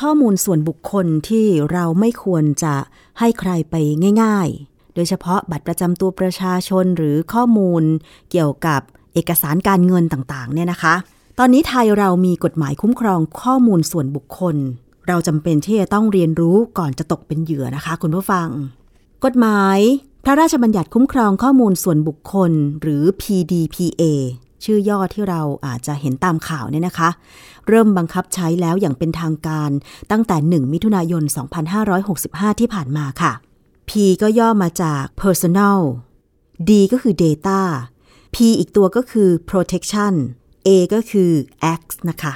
[0.00, 2.74] ข้อมูลส่วนบุคคลที่เราไม่ควรจะ
[3.18, 3.74] ให้ใครไป
[4.22, 7.82] ง่าย ๆ โดยเฉพาะบัตรประจำตัวประชาชนหรือข้อมูล
[8.30, 8.80] เกี่ยวกับ
[9.14, 10.94] เอกสารการเงินต่างๆเนี่ยนะคะ
[11.38, 14.56] ตอนนี้ไทยเรามีกฎหมายคุ้มครองข้อมูลส่วนบุคคล
[15.08, 18.48] เราจำเป็นที่จะต้องเรียนรู้ก่อนจะตกเป็นเหยื่อนะคะ คุณผู้ฟัง
[19.24, 19.78] กฎหมาย
[20.24, 24.02] พระราชบัญญัติคุ้มครองข้อมูลส่วนบุคคล หรือ PDPA
[24.64, 27.08] ชื่อย่อที่เราอาจจะเห็นตามข่าวเนี่ยนะคะ
[27.68, 29.70] เริ่มบังคับใช้แล้วอย่างเป็นทางการ
[30.10, 31.22] ตั้งแต่ 1 มิถุนายน
[31.92, 33.32] 2565 ที่ผ่านมาค่ะ
[33.90, 33.92] P
[34.22, 35.80] ก็ย่อมาจาก personal
[36.68, 37.60] D ก็คือ data
[38.34, 40.14] P อีกตัวก็คือ protection
[40.66, 41.30] A ก็คือ
[41.78, 42.32] X นะคะ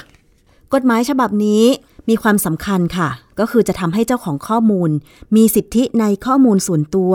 [0.74, 1.64] กฎหมายฉบับนี้
[2.08, 3.08] มีความสำคัญค่ะ
[3.40, 4.90] ก็คือจะทำให้เจ้าของข้อมูล
[5.36, 7.12] มีสิทธิในข้อมูลส่วนตัว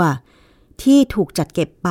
[0.83, 1.89] ที่ถูกจัดเก็บไป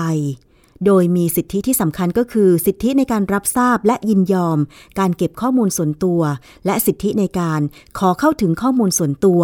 [0.86, 4.58] โดยมีสิทธิที่สำคัญก็คือ สิทธิในการรับทราบและยินยอม
[4.98, 6.20] การเก็บข้อมูลส่วนตัว
[6.66, 7.60] และสิทธิในการ
[7.98, 9.42] ขอเข้าถึงข้อมูลส่วนตัว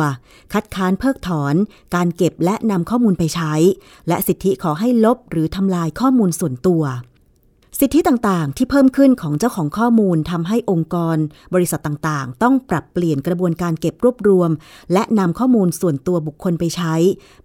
[0.53, 1.55] คัดค้านเพิกถอน
[1.94, 3.55] การเก็บและนำข้อมูลไปใช้
[4.09, 6.83] และสิทธิขอให้ลบหรือทำลายข้อมูลส่วนตัว
[7.80, 11.16] สิทธิต่างๆ ที่เพิ่มขึ้นของเจ้าของข้อมูลทำให้องค์กร
[11.54, 14.50] บริษัทต่างๆ ต้องปรับเปลี่ยนกระบวนการเก็บรวบรวม
[14.92, 16.94] และนำข้อมูลส่วนตัวบุคคลไปใช้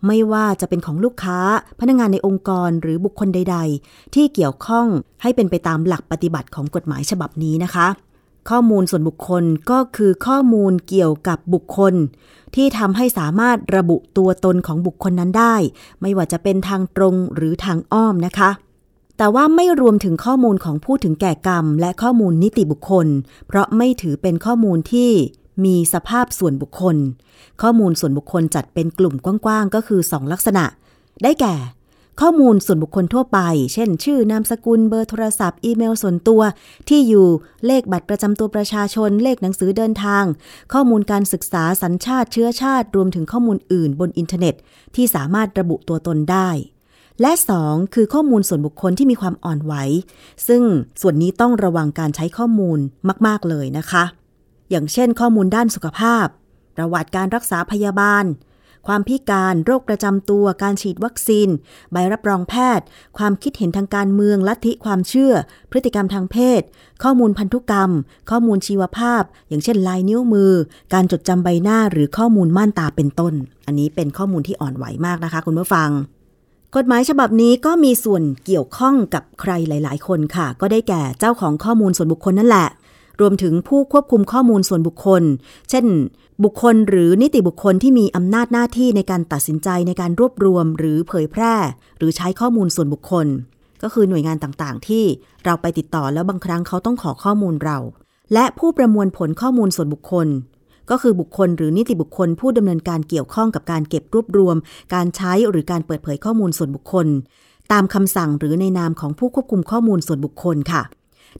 [0.05, 1.39] ไม่ว่าจะเป็นของลูกค้า
[1.79, 4.87] พนักงานในองค์กรหรือบุคคลใด ๆ ที่เกี่ยวข้อง
[5.21, 7.87] ให้เป็นไปตามหลักปฏิบัติของกฎหมายฉบับนี้นะคะ
[8.49, 11.93] ข้อมูลส่วนบุคคลก็คือข้อมูลเกี่ยวกับบุคคล
[12.55, 15.55] ที่ทำให้สามารถระบุตัวตนของบุคคลนั้นได้
[16.01, 18.51] ไม่ว่าจะเป็นทางตรงหรือทางอ้อมนะคะ
[19.21, 23.07] แต่ว่าไม่รวมถึงข้อมูลของผู้ถึงแก่กรรม และข้อมูลนิติบุคคล
[23.47, 25.11] เพราะไม่ถือเป็นข้อมูลที่
[25.65, 26.95] มีสภาพส่วนบุคคล
[27.61, 30.65] ข้อมูลส่วนบุคคลจัดเป็นกลุ่มกว้างๆ ก็คือ 2 ลักษณะ
[31.23, 31.55] ได้แก่
[32.21, 33.39] ข้อมูลส่วนบุคคลทั่วไป
[33.73, 36.41] เช่น ชื่อนามสกุลเบอร์โทรศัพท์ อีเมลส่วนตัว
[36.89, 37.27] ที่อยู่
[37.65, 40.23] เลขบัตรประจำตัวประชาชน เลขหนังสือเดินทาง
[40.73, 44.55] ข้อมูลการศึกษาสัญชาติเชื้อชาติ รวมถึงข้อมูลอื่นบนอินเทอร์เน็ต
[44.95, 46.49] ที่สามารถระบุตัวตนได้
[47.21, 47.31] และ
[47.63, 49.73] 2 คือข้อมูลส่วนบุคคลที่มีความอ่อนไหว
[50.47, 50.63] ซึ่ง
[51.01, 52.79] ส่วนนี้ต้องระวังการใช้ข้อมูล
[53.27, 54.03] มาก ๆ เลยนะคะ
[54.69, 56.25] อย่างเช่น ข้อมูลด้านสุขภาพ
[56.75, 58.25] ประวัติการรักษาพยาบาล
[58.87, 61.49] ความพิการโรคประจำตัว การฉีดวัคซีน
[61.91, 62.85] ใบรับรองแพทย์
[63.17, 65.33] ความคิดเห็นทางการเมืองลัทธิความเชื่อ
[65.71, 66.61] พฤติกรรมทางเพศ
[67.03, 67.91] ข้อมูลพันธุกรรม
[68.29, 70.53] ข้อมูลชีวภาพ อย่างเช่นลายนิ้วมือ
[70.93, 73.33] การจดจำใบหน้าหรือข้อมูลม่านตาเป็นต้น
[73.65, 75.89] อันนี้เป็นข้อมูลที่อ่อนไหวมากนะคะ คุณผู้ฟัง
[76.77, 82.67] กฎหมายฉบับนี้ก็มีส่วนเกี่ยวข้องกับใครหลาย ๆ คนค่ะ ก็ได้แก่เจ้าของข้อมูลส่วนบุคคลนั่นแหละ
[83.21, 85.23] รวมถึงผู้ควบคุมข้อมูลส่วนบุคคล
[85.69, 85.85] เช่น
[86.43, 91.53] บุคคลหรือนิติบุคคลที่มีอำนาจหน้าที่ในการตัดสินใจในการรวบรวม หรือเผยแพร่
[91.97, 93.27] หรือใช้ข้อมูลส่วนบุคคล
[93.83, 95.03] ก็คือหน่วยงานต่าง ๆ ที่
[95.45, 97.77] เราไปติดต่อแล้วบางครั้งเขาต้องขอข้อมูลเรา
[98.33, 100.27] และผู้ประมวลผลข้อมูลส่วนบุคคล
[100.89, 104.55] ก็คือบุคคลหรือนิติบุคคลผู้ดำเนินการเกี่ยวข้องกับการเก็บรวบรวม
[104.93, 107.07] การใช้หรือการเปิดเผยข้อมูลส่วนบุคคล
[107.71, 110.81] ตามคำสั่งหรือในนามของผู้ควบคุมข้อมูลส่วนบุคคลค่ะ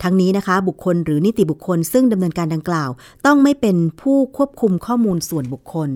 [0.04, 2.90] ทั้งนี้นะคะ บุคคลหรือนิติบุคคล ซึ่งดำเนินการดังกล่าว
[3.26, 5.90] ต้องไม่เป็นผู้ควบคุมข้อมูลส่วนบุคคล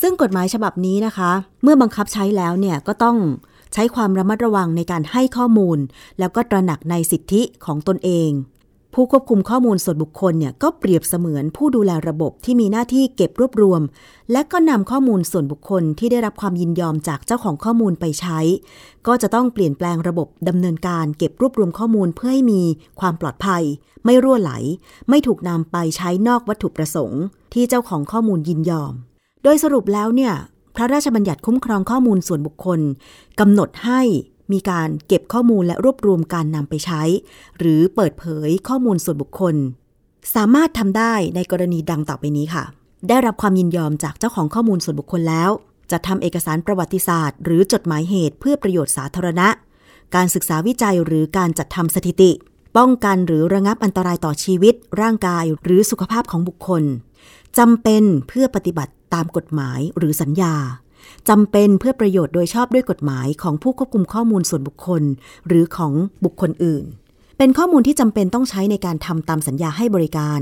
[0.00, 1.30] ซึ่งกฎหมายฉบับนี้นะคะ
[1.62, 3.18] เมื่อบังคับใช้แล้วเนี่ยก็ต้อง
[3.72, 5.78] ใช้ความระมัดระวังในการให้ข้อมูล
[6.18, 8.30] แล้วก็ตระหนักในสิทธิของตนเอง
[8.96, 13.82] ผู้ควบคุมข้อมูลส่วนบุคคลเนี่ยก็เปรียบเสมือนผู้ดูแลระบบที่มีหน้าที่เก็บรวบรวม
[14.32, 18.38] และก็นำข้อมูลส่วนบุคคลที่ได้รับความยินยอมจากเจ้าของข้อมูลไปใช้
[19.06, 22.62] ก็จะต้องเปลี่ยนแปลงระบบดำเนินการเก็บรวบรวมข้อมูลเพื่อให้มี
[23.00, 23.62] ความปลอดภัย
[24.04, 24.52] ไม่รั่วไหล
[25.08, 27.22] ไม่ถูกนำไปใช้นอกวัตถุประสงค์
[27.54, 28.92] ที่เจ้าของข้อมูลยินยอม
[29.42, 30.34] โดยสรุปแล้วเนี่ย
[30.76, 32.80] พระราชบัญญัติคุ้มครองข้อมูลส่วนบุคคล
[33.40, 34.00] กำหนดให้
[34.52, 37.02] มีการเก็บข้อมูลและรวบรวมการนำไปใช้
[37.58, 39.54] หรือเปิดเผยข้อมูลส่วนบุคคล
[40.34, 42.64] สามารถทำได้ในกรณีดังต่อไปนี้ค่ะ
[43.08, 45.50] ได้รับความยินยอมจากเจ้าของข้อมูลส่วนบุคคลแล้ว
[45.90, 49.48] จะทำเอกสารประวัติศาสตร์ หรือจดหมายเหตุเพื่อประโยชน์สาธารณะ
[50.14, 52.30] การศึกษาวิจัยหรือการจัดทำสถิติ
[52.76, 56.82] ป้องกันหรือระงับอันตรายต่อชีวิต ร่างกายหรือสุขภาพของบุคคล
[57.58, 60.54] จำเป็นเพื่อปฏิบัติตามกฎหมายหรือสัญญา
[61.28, 65.02] จำเป็นเพื่อประโยชน์โดยชอบด้วยกฎหมายของผู้ควบคุมข้อมูลส่วนบุคคล
[65.46, 65.92] หรือของ
[66.24, 66.84] บุคคลอื่น
[67.38, 70.40] เป็นข้อมูลที่จำเป็นต้องใช้ในการทำตามสัญญาให้บริการ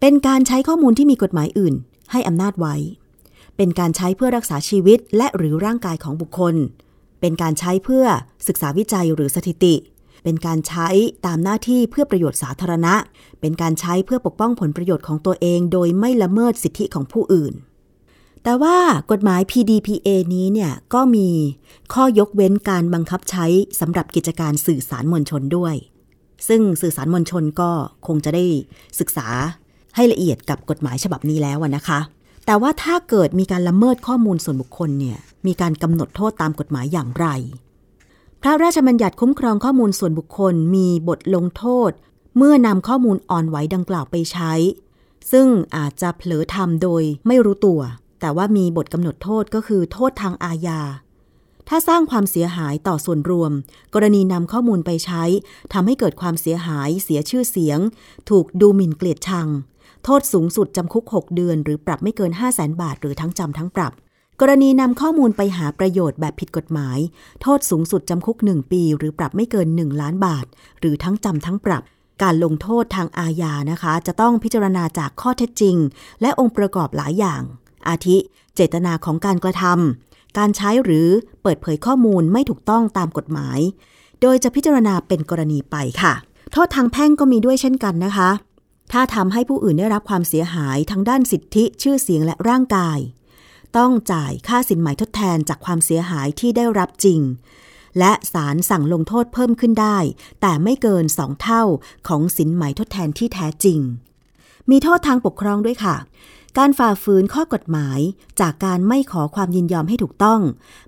[0.00, 1.74] เป็นการใช้ข้อมูลที่มีกฎหมายอื่น
[2.12, 2.74] ให้อำนาจไว้
[3.56, 6.54] เป็นการใช้เพื่อรักษาชีวิตและหรือร่างกายของบุคคล
[7.20, 8.04] เป็นการใช้เพื่อ
[8.48, 9.74] ศึกษาวิจัยหรือสถิติ
[10.24, 10.88] เป็นการใช้
[11.26, 12.94] ตามหน้าที่เพื่อประโยชน์สาธารณะ
[13.40, 17.54] เป็นการใช้เพื่อปกป้องผลประโยชน์ของตัวเอง โดยไม่ละเมิดสิทธิของผู้อื่น
[18.48, 18.78] แต่ว่า
[19.10, 21.28] กฎหมาย PDPA นี้เนี่ยก็มี
[21.94, 23.46] ข้อยกเว้นการบังคับใช้
[23.80, 25.74] สำหรับกิจการสื่อสารมวลชนด้วย
[26.48, 27.70] ซึ่งสื่อสารมวลชนก็
[28.06, 28.44] คงจะได้
[29.00, 29.28] ศึกษา
[29.96, 32.00] ให้ละเอียดกับกฎหมายฉบับนี้แล้วนะคะ
[32.46, 37.26] แต่ว่าถ้าเกิดมีการละเมิดข้อมูลส่วนบุคคลเนี่ยมีการกำหนดโทษตามกฎหมายอย่างไร
[38.42, 41.90] พระราชบัญญัติคุ้มครองข้อมูลส่วนบุคคลมีบทลงโทษ
[42.36, 44.52] เมื่อนำข้อมูลอ่อนไหวดังกล่าวไปใช้
[45.32, 47.80] ซึ่งอาจจะเผลอทำโดยไม่รู้ตัว
[48.20, 50.80] แต่ว่ามีบทกำหนดโทษก็คือโทษทางอาญา
[51.68, 53.52] ถ้าสร้างความเสียหายต่อส่วนรวม
[53.94, 55.24] กรณีนำข้อมูลไปใช้
[55.72, 57.78] ทำให้เกิดความเสียหาย เสียชื่อเสียง
[58.30, 59.48] ถูกดูหมิ่นเกลียดชัง
[60.04, 63.92] โทษสูงสุดจำคุก 6 เดือน หรือปรับไม่เกิน 5 0 0แสนบาท หรือทั้งจำทั้งปรับ
[64.40, 66.98] กรณีนำข้อมูลไปหาประโยชน์แบบผิดกฎหมาย
[67.42, 70.46] โทษสูงสุดจำคุก 1 ปี หรือปรับไม่เกิน 1 ล้านบาท
[70.80, 71.82] หรือทั้งจำทั้งปรับ
[72.22, 75.76] การลงโทษทางอาญานะคะ จะต้องพิจารณาจากข้อเท็จจริง
[76.20, 77.42] และองค์ประกอบหลายอย่าง
[77.88, 78.16] อาทิ
[78.54, 81.08] เจตนาของการกระทำการใช้หรือ
[81.42, 83.58] เปิดเผยข้อมูลไม่ถูกต้องตามกฎหมาย
[84.20, 86.14] โดยจะพิจารณาเป็นกรณีไปค่ะ
[86.52, 88.30] โทษทางแพ่งก็มีด้วยเช่นกันนะคะ
[88.92, 92.98] ถ้าทำให้ผู้อื่นได้รับความเสียหายทั้งด้านสิทธิชื่อเสียงและร่างกาย
[93.76, 97.20] ต้องจ่ายค่าสินไหมทดแทนจากความเสียหายที่ได้รับจริง
[97.98, 99.98] และศาลสั่งลงโทษเพิ่มขึ้นได้
[100.40, 101.62] แต่ไม่เกินสองเท่า
[102.08, 103.80] ของสินไหมทดแทนที่แท้จริง
[104.70, 105.96] มีโทษทางปกครองด้วยค่ะ
[106.56, 108.00] การฝ่าฝืนข้อกฎหมาย
[108.40, 110.40] จากการไม่ขอความยินยอมให้ถูกต้อง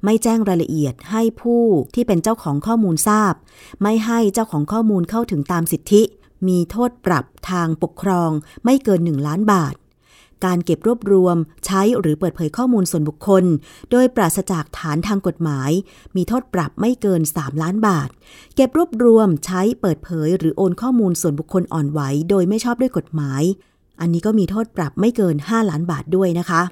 [0.04, 3.34] ไม่แจ้งรายละเอียดให้ผู้ที่เป็นเจ้าของข้อมูลทราบ
[3.82, 6.02] ไม่ให้เจ้าของข้อมูลเข้าถึงตามสิทธิ
[6.48, 8.30] มีโทษปรับทางปกครอง
[8.64, 9.74] ไม่เกิน 1 ล้านบาท
[10.44, 13.44] การเก็บรวบรวมใช้หรือเปิดเผยข้อมูลส่วนบุคคล
[13.90, 15.70] โดยปราศจากฐานทางกฎหมาย
[16.16, 18.08] มีโทษปรับไม่เกิน 3 ล้านบาท
[18.56, 23.42] เก็บรวบรวมใช้เปิดเผยหรือโอนข้อมูลส่วนบุคคลอ่อนไหวโดยไม่ชอบด้วยกฎหมาย
[24.00, 26.62] อันนี้ก็มีโทษปรับไม่เกิน 5 ล้านบาทด้วยนะคะ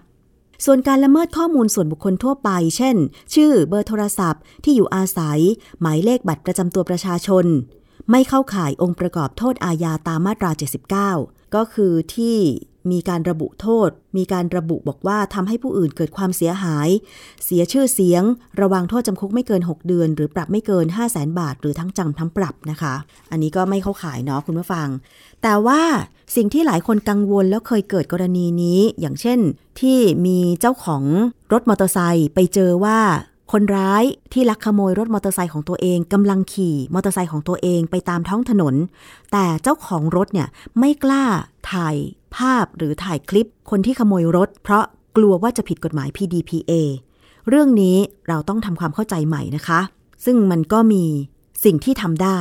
[0.64, 2.96] ส่วนการละเมิดข้อมูลส่วนบุคคลทั่วไป เช่น
[3.34, 5.38] ชื่อเบอร์โทรศัพท์ ที่อยู่อาศัย
[5.80, 7.46] หมายเลขบัตรประจำตัวประชาชน
[8.10, 10.50] ไม่เข้าข่ายองค์ประกอบโทษอาญาตามมาตรา
[11.04, 12.36] 79 ก็คือที่
[12.90, 16.88] มีการระบุโทษ มีการระบุบอกว่าทำให้ผู้อื่นเกิดความเสียหาย
[17.44, 18.22] เสียชื่อเสียง
[18.60, 22.94] ระวังโทษจำคุกไม่เกิน 6 เดือน หรือปรับไม่เกิน 5 0 0แสนบาท หรือทั้งจำทั้งปรับนะคะ
[23.30, 24.88] อันนี้ก็ไม่เข้าข่ายเนาะคุณผู้ฟัง
[25.42, 25.82] แต่ว่า
[26.36, 29.38] สิ่งที่หลายคนกังวลแล้วเคยเกิดกรณีนี้ อย่างเช่น
[29.80, 31.04] ที่มีเจ้าของ
[31.52, 32.98] รถมอเตอร์ไซค์ไปเจอว่า
[33.52, 38.74] คนร้ายที่ลักขโมยรถมอเตอร์ไซค์ของตัวเองกำลังขี่มอเตอร์ไซค์ของตัวเองไปตามท้องถนน
[39.32, 40.48] แต่เจ้าของรถเนี่ย
[40.78, 41.24] ไม่กล้า
[41.70, 41.96] ถ่าย
[42.36, 44.84] ภาพหรือถ่ายคลิป คนที่ขโมยรถ เพราะ
[45.16, 46.72] กลัวว่าจะผิดกฎหมาย PDPA
[47.48, 47.96] เรื่องนี้
[48.28, 49.80] เราต้องทำความเข้าใจใหม่นะคะ
[50.24, 51.04] ซึ่งมันก็มี
[51.64, 52.38] สิ่งที่ทำได้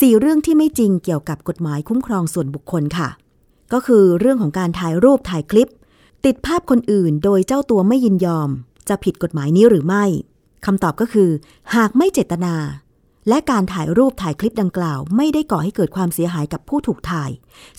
[0.00, 3.08] สี่เรื่องที่ไม่จริงเกี่ยวกับกฎหมายคุ้มครองส่วนบุคคลค่ะ
[3.72, 5.70] ก็คือเรื่องของการถ่ายรูปถ่ายคลิป
[6.24, 8.50] ติดภาพคนอื่นโดยเจ้าตัวไม่ยินยอม
[8.88, 10.04] จะผิดกฎหมายนี้หรือไม่
[10.66, 11.30] คำตอบก็คือ
[11.74, 12.54] หากไม่เจตนา
[13.28, 17.30] และการถ่ายรูปถ่ายคลิปดังกล่าว ไม่ได้ก่อให้เกิดความเสียหายกับผู้ถูกถ่าย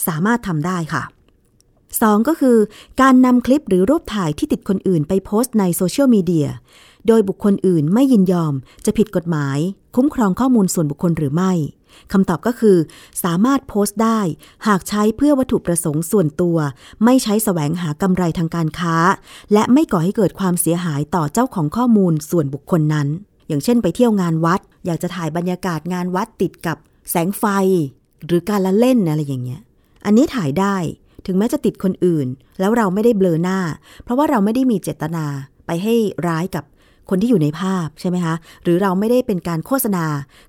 [0.08, 1.04] สามารถทำได้ค่ะ
[1.66, 2.28] 2.
[2.28, 2.58] ก็คือ
[3.02, 6.48] การนำคลิปหรือรูปถ่ายที่ติดคนอื่นไปโพสต์ในโซเชียลมีเดีย
[7.08, 8.54] โดยบุคคลอื่นไม่ยินยอม
[8.86, 9.58] จะผิดกฎหมาย
[9.96, 11.54] คุ้มครองข้อมูลส่วนบุคคลหรือไม่
[12.12, 12.78] คำตอบก็คือ
[13.24, 14.20] สามารถโพสต์ได้
[14.68, 16.58] หากใช้เพื่อวัตถุประสงค์ส่วนตัว
[17.06, 18.96] ไม่ใช้แสวงหากำไรทางการค้า
[19.54, 23.08] และไม่ก่อให้เกิดความเสียหายต่อเจ้าของข้อมูลส่วนบุคคลนั้น
[23.48, 26.78] อย่างเช่น ไปเที่ยวงานวัด อยากจะถ่ายบรรยากาศงานวัดติดกับ
[27.10, 27.44] แสงไฟ
[28.26, 29.62] หรือการละเล่นอะไรอย่างเงี้ย
[30.06, 30.76] อันนี้ถ่ายได้
[31.26, 32.28] ถึงแม้จะติดคนอื่น
[32.60, 33.60] แล้วเราไม่ได้เบลอหน้า
[34.04, 35.26] เพราะว่าเราไม่ได้มีเจตนา
[35.66, 35.96] ไปให้
[36.28, 36.64] ร้ายกับ
[37.10, 40.06] คนที่อยู่ในภาพใช่ไหมคะ หรือเราไม่ได้เป็นการโฆษณา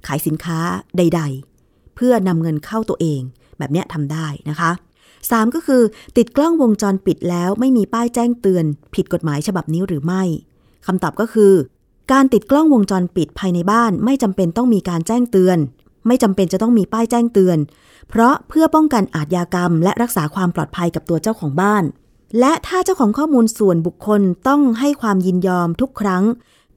[0.06, 0.58] ขายสินค้า
[0.98, 1.20] ใด
[1.58, 3.20] ๆ เพื่อนำเงินเข้าตัวเอง
[3.58, 4.70] แบบเนี้ยทำได้นะคะ
[5.18, 5.82] 3 ก็คือ
[6.16, 10.22] ติดกล้องวงจรปิดแล้วไม่มีป้ายแจ้งเตือน ผิดกฎหมายฉบับนี้หรือไม่
[10.86, 11.52] คำตอบก็คือ
[12.12, 15.58] การติดกล้องวงจรปิดภายในบ้านไม่จำเป็นต้องมีการแจ้งเตือน
[16.06, 17.58] ไม่จำเป็นจะต้องมีป้ายแจ้งเตือน
[18.08, 21.84] เพราะเพื่อป้องกันอาทยากรรม และรักษาความปลอดภัยกับตัวเจ้าของบ้าน
[22.38, 26.24] และถ้าเจ้าของข้อมูลส่วนบุคคลต้องให้ความยินยอมทุกครั้ง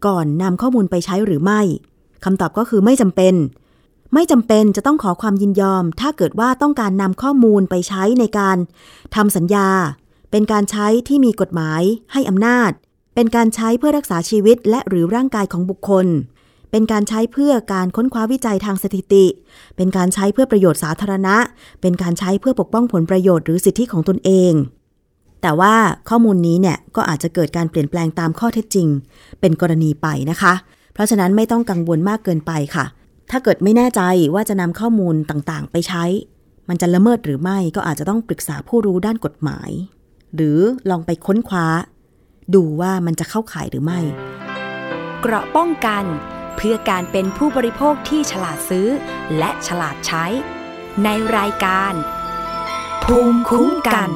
[0.06, 1.62] ก่อนนำข้อมูลไปใช้หรือไม่
[2.24, 3.34] คำตอบก็คือไม่จำเป็น
[4.14, 8.58] ไม่จำเป็นจะต้องขอความยินยอม ถ้าเกิดว่าต้องการนำข้อมูลไปใช้ในการ
[9.16, 9.70] ทำสัญญา
[10.32, 12.72] เป็นการใช้ที่มีกฎหมายให้อำนาจ
[13.16, 16.08] เป็นการใช้เพื่อรักษาชีวิตและหรือร่างกายของบุคคล
[16.72, 19.26] เป็นการใช้เพื่อการค้นคว้าวิจัยทางสถิติ
[19.76, 21.36] เป็นการใช้เพื่อประโยชน์สาธารณะ
[21.82, 24.54] เป็นการใช้เพื่อปกป้องผลประโยชน์หรือสิทธิของตนเอง
[25.42, 25.74] แต่ว่า
[26.10, 28.88] ข้อมูลนี้เนี่ยก็อาจจะเกิดการเปลี่ยนแปลงตามข้อเท็จจริง
[29.40, 30.54] เป็นกรณีไปนะคะ
[30.94, 32.86] เพราะฉะนั้นไม่ต้องกังวลมากเกินไปค่ะ
[33.32, 34.02] ถ้าเกิดไม่แน่ใจ
[34.34, 36.04] ว่าจะนำข้อมูลต่างๆ ไปใช้
[36.70, 39.70] มันจะละเมิดหรือไม่ก็อาจจะต้องปรึกษาผู้รู้ด้านกฎหมาย
[40.36, 41.68] หรือลองไปค้นคว้า
[42.56, 44.00] ดูว่ามันจะเข้าข่ายหรือไม่
[45.22, 46.04] เกราะป้องกัน
[46.56, 48.88] เพื่อการเป็นผู้บริโภคที่ฉลาดซื้อ
[49.38, 50.26] และฉลาดใช้
[51.04, 51.94] ในรายการ
[53.04, 54.10] ภูมิคุ้มกัน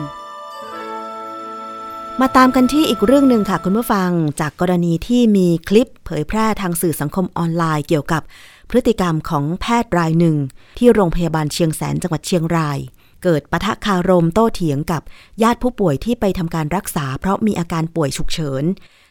[2.21, 8.21] มาตามกันที่อีกเรื่องหนึ่งค่ะคุณผู้ฟัง จากกรณีที่มีคลิปเผยแพร่ทางสื่อสังคมออนไลน์เกี่ยวกับ
[8.69, 10.35] พฤติกรรมของแพทย์รายหนึ่ง
[10.77, 12.77] ที่โรงพยาบาลเชียงแสนจังหวัดเชียงราย
[13.23, 15.01] เกิดปะทะคารมโต้เถียงกับ
[15.43, 18.63] ญาติผู้ป่วยที่ไปทำการรักษา เพราะมีอาการป่วยฉุกเฉิน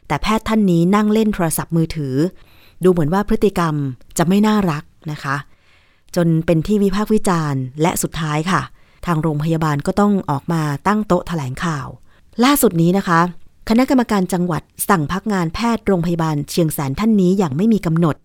[0.07, 2.15] แต่แพทย์ท่านนี้นั่งเล่นโทรศัพท์มือถือ
[2.85, 3.75] ดูเหมือนว่าพฤติกรรม
[4.19, 5.37] จะไม่น่ารักนะคะ
[6.17, 8.63] จนเป็นที่วิพากษ์วิจารณ์ และสุดท้ายค่ะ
[9.07, 11.89] ทางโรงพยาบาลก็ต้องออกมาตั้งโต๊ะแถลงข่าว
[12.45, 13.21] ล่าสุดนี้นะคะ
[13.69, 18.17] คณะกรรมการจังหวัดสั่งพักงานแพทย์โรงพยาบาลเชียงแสนท่านนี้อย่างไม่มีกำหนด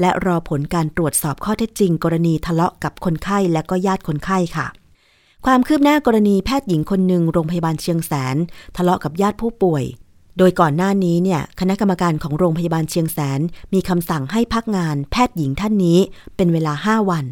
[0.00, 4.66] และรอผลการตรวจสอบข้อเท็จจริง กรณีทะเลาะกับคนไข้และก็ญาติคนไข้ค่ะ
[5.46, 8.36] ความคืบหน้ากรณีแพทย์หญิงคนหนึ่งโรงพยาบาลเชียงแสน
[8.76, 9.84] ทะเลาะกับญาติผู้ป่วย
[10.38, 13.40] โดยก่อนหน้านี้เนี่ยคณะกรรมการของโรงพยาบาลเชียงแสน
[13.74, 15.98] มีคำสั่งให้พักงานแพทย์หญิงท่านนี้
[16.36, 17.24] เป็นเวลา 5 วัน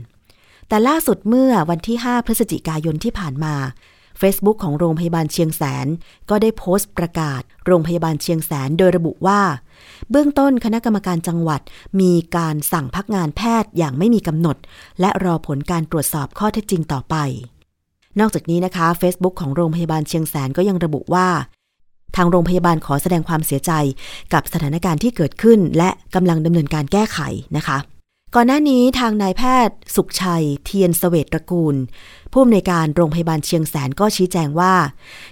[0.68, 3.54] แต่ล่าสุดเมื่อวันที่ 5 พฤศจิกายนที่ผ่านมา
[4.20, 5.86] Facebook ของโรงพยาบาลเชียงแสน
[6.30, 9.40] ก็ได้โพสต์ประกาศ โรงพยาบาลเชียงแสนโดยระบุว่า
[10.10, 11.60] เบื้องต้นคณะกรรมการจังหวัด
[12.00, 14.56] มีการสั่งพักงานแพทย์อย่างไม่มีกำหนด
[15.00, 17.16] และรอผลการตรวจสอบข้อเท็จจริงต่อไป
[18.20, 21.28] นอกจากนี้นะคะ Facebook ของโรงพยาบาลเชียงแสนก็ยังระบุว่า
[22.16, 23.72] ทางโรงพยาบาลขอแสดงความเสียใจ
[24.32, 27.18] กับสถานการณ์ที่เกิดขึ้น และกำลังดำเนินการแก้ไข
[27.56, 27.78] นะคะ
[28.34, 31.76] ก่อนหน้านี้ทางนายแพทย์ สุขชัย เทียนสเวตตระกูล
[32.38, 34.74] ผู้อำนวยการโรงพยาบาลเชียงแสนก็ชี้แจงว่า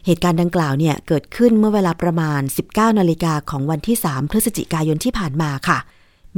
[0.06, 2.40] เหตุการณ์ดังกล่าวเนี่ยเกิดขึ้นเมื่อเวลาประมาณ
[2.70, 5.78] 19นาฬิกาของวันที่ 3 พฤศจิกายนที่ผ่านมาค่ะ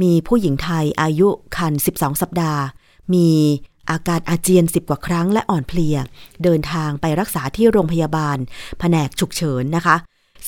[0.01, 1.27] มีผู้หญิงไทยอายุ
[1.57, 2.61] คัน 12 สัปดาห์
[3.13, 3.29] มี
[3.89, 5.97] อาการอาเจียน 10 กว่าครั้งและอ่อนเพลีย
[6.43, 8.37] เดินทางไปรักษาที่โรงพยาบาล
[8.79, 9.95] แผนกฉุกเฉินนะคะ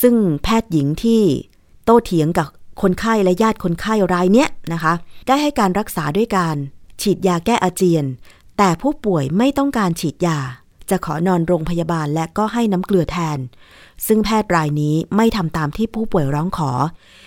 [0.01, 1.21] ซึ่งแพทย์หญิงที่
[1.86, 2.47] โต้เถียงกับ
[2.82, 4.93] คนไข้และญาติคนไข้รายเนี้ยนะคะ
[5.27, 6.55] ได้ให้การรักษาด้วยการ
[7.01, 8.05] ฉีดยาแก้อาเจียน
[8.62, 10.39] แต่ผู้ป่วยไม่ต้องการฉีดยา
[10.89, 13.39] จะขอนอนโรงพยาบาลและก็ให้น้ำเกลือแทน
[14.08, 16.72] ซึ่งแพทย์รายนี้ไม่ทำตามที่ผู้ป่วยร้องขอ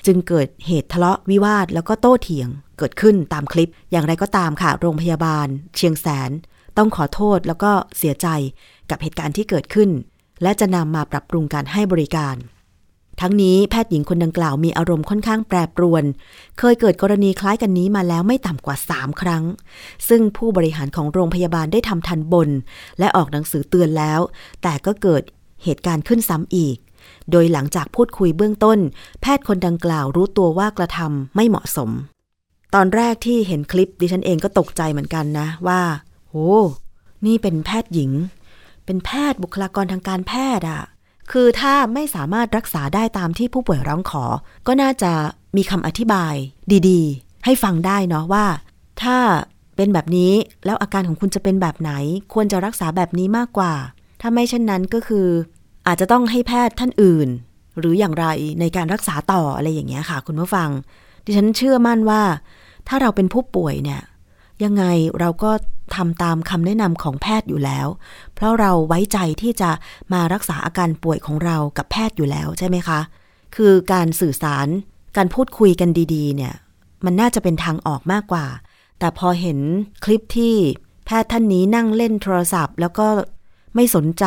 [0.07, 6.31] จึงเกิดเหตุทะเลาะวิวาทแล้วก็โต้เถียง เกิดขึ้นตามคลิป อย่างไรก็ตามค่ะ โรงพยาบาล เชียงแสน
[6.77, 8.27] ต้องขอโทษแล้วก็เสียใจ
[8.91, 9.91] กับเหตุการณ์ที่เกิดขึ้น
[10.43, 12.37] และจะนำมาปรับปรุงการให้บริการ
[13.25, 16.05] ทั้งนี้แพทย์หญิงคนดังกล่าวมีอารมณ์ค่อนข้างแปรปรวน
[16.59, 19.45] เคยเกิดกรณีคล้ายกันนี้มาแล้วไม่ต่ำกว่า 3 ครั้ง
[20.09, 22.49] ซึ่งผู้บริหารของโรงพยาบาลได้ทำทันบน
[22.99, 24.21] และออกหนังสือเตือนแล้ว
[24.63, 25.23] แต่ก็เกิด
[25.65, 26.77] เหตุการณ์ขึ้นซ้ำอีก
[27.31, 28.79] โดยหลังจากพูดคุยเบื้องต้น
[29.21, 31.91] แพทย์คนดังกล่าวรู้ตัวว่ากระทำไม่เหมาะสม
[32.75, 35.81] ตอนแรกที่เห็นคลิปดิฉันเองก็ตกใจเหมือนกันนะว่า
[36.29, 36.51] โอ้
[37.27, 38.11] นี่เป็นแพทย์หญิง
[38.85, 40.83] เป็นแพทย์บุคลากรทางการแพทย์อะ
[41.31, 44.25] คือถ้าไม่สามารถรักษาได้ตามที่ผู้ป่วยร้องขอ
[44.67, 45.13] ก็น่าจะ
[45.57, 46.35] มีคำอธิบาย
[46.89, 48.47] ดีๆ ให้ฟังได้เนาะว่า
[49.03, 49.19] ถ้า
[49.77, 50.33] เป็นแบบนี้
[50.65, 51.93] แล้วอาการของคุณจะเป็นแบบไหน
[52.33, 53.73] ควรจะรักษาแบบนี้มากกว่า
[54.21, 55.27] ถ้าไม่เช่นนั้นก็คือ
[55.87, 57.29] อาจจะต้องให้แพทย์ท่านอื่น
[57.79, 58.27] หรืออย่างไร
[58.61, 60.69] ในการรักษาต่ออะไรอย่างเงี้ยค่ะ คุณผู้ฟัง
[61.25, 62.23] ดิฉันเชื่อมั่นว่า
[62.89, 64.01] ถ้าเราเป็นผู้ป่วยเนี่ย
[64.65, 64.85] ยังไง
[65.21, 65.51] เราก็
[65.97, 67.87] ทำตามคำแนะนำของแพทย์อยู่แล้ว
[68.35, 69.71] เพราะเราไว้ใจที่จะ
[70.13, 73.01] มารักษาอาการป่วยของเรากับแพทย์อยู่แล้วใช่ไหมคะ
[73.57, 74.67] คือการสื่อสาร
[75.17, 76.55] การพูดคุยกันดีๆ เนี่ย
[77.05, 78.47] มันน่าจะเป็นทางออกมากกว่า
[78.99, 79.59] แต่พอเห็น
[80.05, 80.55] คลิปที่
[81.07, 83.07] แพทย์ท่านนี้นั่งเล่นโทรศัพท์ แล้วก็
[83.75, 84.25] ไม่สนใจ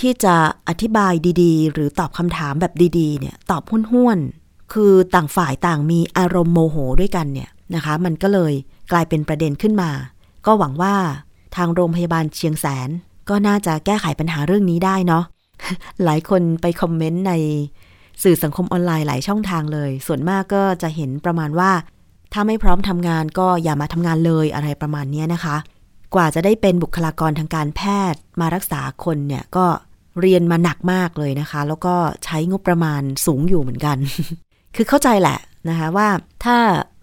[0.00, 0.34] ที่จะ
[0.68, 8.52] อธิบายดีๆ หรือตอบคำถามแบบดีๆ เนี่ย ตอบห้วนๆ คือต่างฝ่ายต่างมีอารมณ์โมโหด้วยกันเนี่ยนะคะ มันก็เลย
[8.92, 9.90] กลายเป็นประเด็นขึ้นมา
[10.46, 10.94] ก็หวังว่า
[11.56, 12.88] ทางโรงพยาบาลเชียงแสน
[13.28, 15.24] ก็น่าจะแก้ไขปัญหาเรื่องนี้ได้เนาะ
[16.04, 17.32] หลายคนไปคอมเมนต์ใน
[18.22, 21.70] สื่อสังคมออนไลน์หลายช่องทางเลย ส่วนมากก็จะเห็นประมาณว่า
[22.32, 25.56] ถ้าไม่พร้อมทำงานก็อย่ามาทำงานเลยอะไรประมาณนี้นะคะ
[26.14, 27.80] กว่าจะได้เป็นบุคลากรทางการแพ
[28.12, 29.66] ทย์มารักษาคนเนี่ยก็
[30.20, 33.96] เรียนมาหนักมากเลยนะคะ แล้วก็ใช้งบประมาณสูงอยู่เหมือนกัน
[34.76, 36.08] คือเข้าใจแหละนะคะว่า
[36.44, 36.56] ถ้า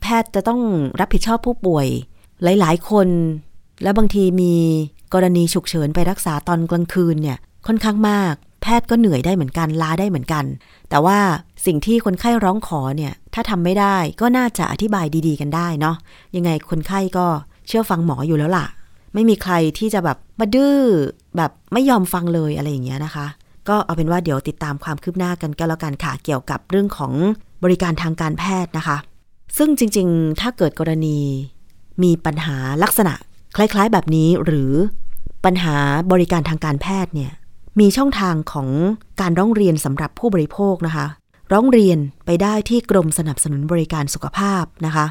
[0.06, 0.62] แพทย์จะต้อง
[1.00, 1.88] รับผิดชอบผู้ป่วย
[2.44, 3.08] หลายๆ คน
[3.84, 4.56] และบางทีมี
[5.14, 7.38] กรณีฉุกเฉินไปรักษาตอนกลางคืนเนี่ย
[7.68, 10.46] ค่อนข้างมาก แพทย์ก็เหนื่อยได้เหมือนกันลาได้เหมือนกัน
[10.90, 11.20] แต่ว่า
[11.66, 15.96] สิ่งที่คนไข้ร้องขอเนี่ยถ้าทำไม่ได้ก็น่าจะอธิบายดี ๆ กันได้เนาะ
[16.36, 17.26] ยังไงคนไข้ก็
[17.68, 18.66] เชื่อฟังหมออยู่แล้วล่ะ
[19.14, 20.78] ไม่มีใครที่จะแบบมาดื้อ
[21.38, 23.26] แบบไม่ยอมฟังเลยอะไรอย่างเงี้ยนะคะ
[23.70, 27.14] ก็เอาเป็นว่าเดี๋ยวติดตามความคืบหน้ากันก็แล้วกันค่ะเกี่ยวกับเรื่องของ
[27.64, 28.98] บริการทางการแพทย์นะคะ
[29.58, 31.20] ซึ่งจริง ๆ ถ้าเกิดกรณี
[32.04, 33.14] มีปัญหาลักษณะ
[33.56, 34.74] คล้ายๆ แบบนี้หรือ
[35.46, 35.76] ปัญหา
[36.12, 37.32] บริการทางการแพทย์เนี่ย
[37.80, 38.70] มีช่องทางของ
[39.22, 41.06] การร้องเรียนสำหรับผู้บริโภคนะคะ
[41.54, 45.06] ร้องเรียนไปได้ที่กรมสนับสนุนบริการสุขภาพนะคะ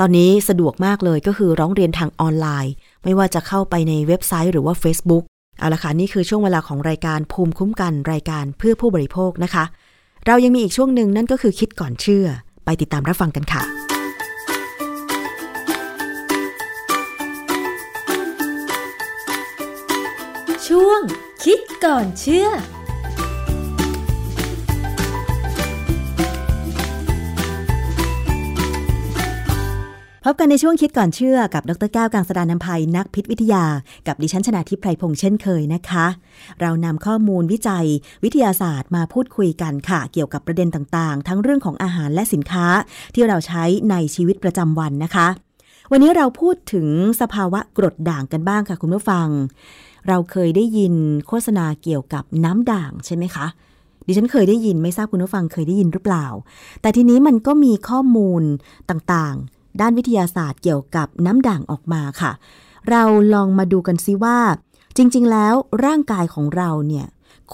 [0.00, 2.72] ตอนนี้สะดวกมากเลยก็คือร้องเรียนทางออนไลน์
[3.04, 5.24] ไม่ว่าจะเข้าไปในเว็บไซต์หรือว่า Facebook
[5.58, 9.64] เอาละค่ะนี่คือช่วงเวลาของรายการภูมิคุ้มกันรายการเพื่อผู้บริโภคนะคะ
[10.26, 12.26] เรายังมีอีกช่วงหนึ่งนั่นก็คือคิดก่อนเชื่อ
[12.66, 13.62] ไปติดตามรับฟังกันค่ะ
[20.66, 21.00] ช่วง
[21.44, 22.48] คิดก่อนเชื่อ
[30.28, 33.64] พบกันในช่วงคิดก่อนเชื่อกับดรแก้วกังสดานนภัยนักพิษวิทยา
[34.06, 36.06] กับดิฉันชนาทิพไพรพงษ์เช่นเคยนะคะ
[36.60, 37.86] เรานำข้อมูลวิจัย
[38.24, 42.66] วิทยาศาสตร์มาพูดคุยกันค่ะ เกี่ยวกับประเด็นต่างๆ ทั้งเรื่องของอาหารและสินค้า
[43.14, 45.28] ที่เราใช้ในชีวิตประจำวันนะคะ
[45.90, 46.86] วันนี้เราพูดถึง
[47.20, 49.28] สภาวะกรดด่างกันบ้างค่ะคุณผู้ฟัง
[50.08, 50.94] เราเคยได้ยิน
[51.26, 53.46] โฆษณาเกี่ยวกับน้ำด่างใช่ไหมคะ
[54.06, 56.26] ดิฉันเคยได้ยินไม่ทราบคุณผู้ฟังเคยได้ยินหรือเปล่า
[56.80, 58.42] แต่ทีนี้มันก็มีข้อมูล
[58.90, 62.32] ต่างๆ ด้านวิทยาศาสตร์เกี่ยวกับน้ำด่างออกมาค่ะ
[62.90, 63.02] เรา
[63.34, 64.38] ลองมาดูกันซิว่า
[64.96, 67.06] จริง ๆ แล้วร่างกายของเราเนี่ย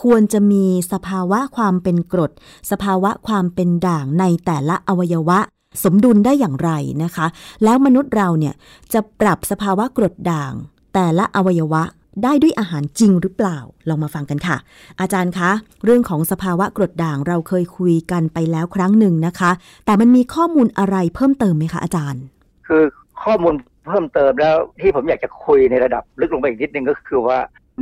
[0.02, 2.30] ควรจะมีสภาวะความเป็นกรด
[2.70, 5.38] สภาวะความเป็นด่างในแต่ละอวัยวะ
[5.84, 6.70] สมดุลได้อย่างไร
[7.02, 7.26] นะคะ
[7.64, 8.54] แล้วมนุษย์เราเนี่ย
[8.92, 10.52] จะปรับสภาวะกรดด่าง
[10.94, 11.82] แต่ละอวัยวะ
[12.22, 14.56] ได้ด้วยอาหารจริงหรือเปล่า ลองมาฟังกันค่ะ
[15.00, 15.50] อาจารย์คะ
[15.84, 19.50] เรื่องของสภาวะกรดด่างเราเคยคุยกันไปแล้วครั้งหนึ่งนะคะ
[19.86, 22.22] แต่มันมีข้อมูลอะไรเพิ่มเติมไหมคะอาจารย์
[22.66, 22.82] คือ
[23.24, 23.54] ข้อมูล
[23.86, 27.38] เพิ่มเติมแล้วที่ผมอยากจะคุยในระดับลึกลงไปอีกนิดนึงก็คือว่า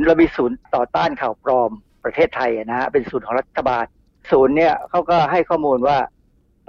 [0.07, 1.71] เรามีศูนย์ต่อต้านข่าวปลอม
[2.03, 3.85] ประเทศไทยนะฮะเป็นศูนย์ของรัฐบาล
[4.31, 5.97] ศูนย์เนี่ยเขาก็ให้ข้อมูลว่า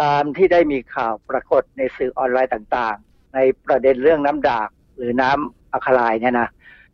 [0.02, 6.48] ตามที่ได้มีข่าวปรากฏในสื่อออนไลน์ต่างๆ ในประเด็นเรื่องน้ำด่างหรือน้ำอะคาไลน์เนี่ยนะ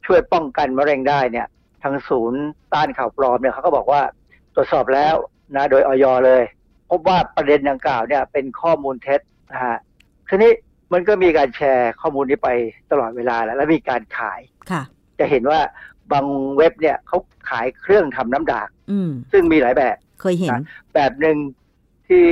[0.06, 1.46] ช่วยป้องกันมะเร็งได้เนี่ย
[1.82, 2.42] ทางศูนย์
[2.74, 4.02] ต้านข่าวปลอมเนี่ยเขาก็บอกว่า
[4.54, 5.14] ตรวจสอบแล้ว
[5.56, 6.42] นะโดยออยเลย
[6.90, 9.20] พบว่าประเด็นดังกล่าวเนี่ยเป็นข้อมูลเท็จ
[9.52, 9.78] นะฮะ
[10.28, 10.52] ทีนี้
[10.92, 12.50] มันก็มีการแชร์ข้อมูลนี้ไป
[12.90, 14.82] ตลอดเวลาแล้ว และมีการขายค่ะ
[15.18, 15.60] จะเห็นว่า
[16.12, 17.18] บางเว็บเนี่ยเขา
[17.50, 20.50] ขายเครื่องทำน้ำด่างอืมซึ่งมีหลายแบบ เคยเห็น
[20.94, 21.36] แบบหนึ่ง
[22.08, 22.24] ที่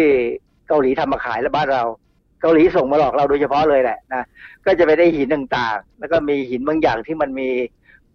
[0.69, 4.25] เกาหลีทำมาขายแล้วบ้านเราเกาหลีส่งมาหลอกเราโดยเฉพาะเลยแหละนะ
[4.65, 7.49] ก็จะไปได้หินต่างๆ แล้วก็มีหินบางอย่างที่มันมี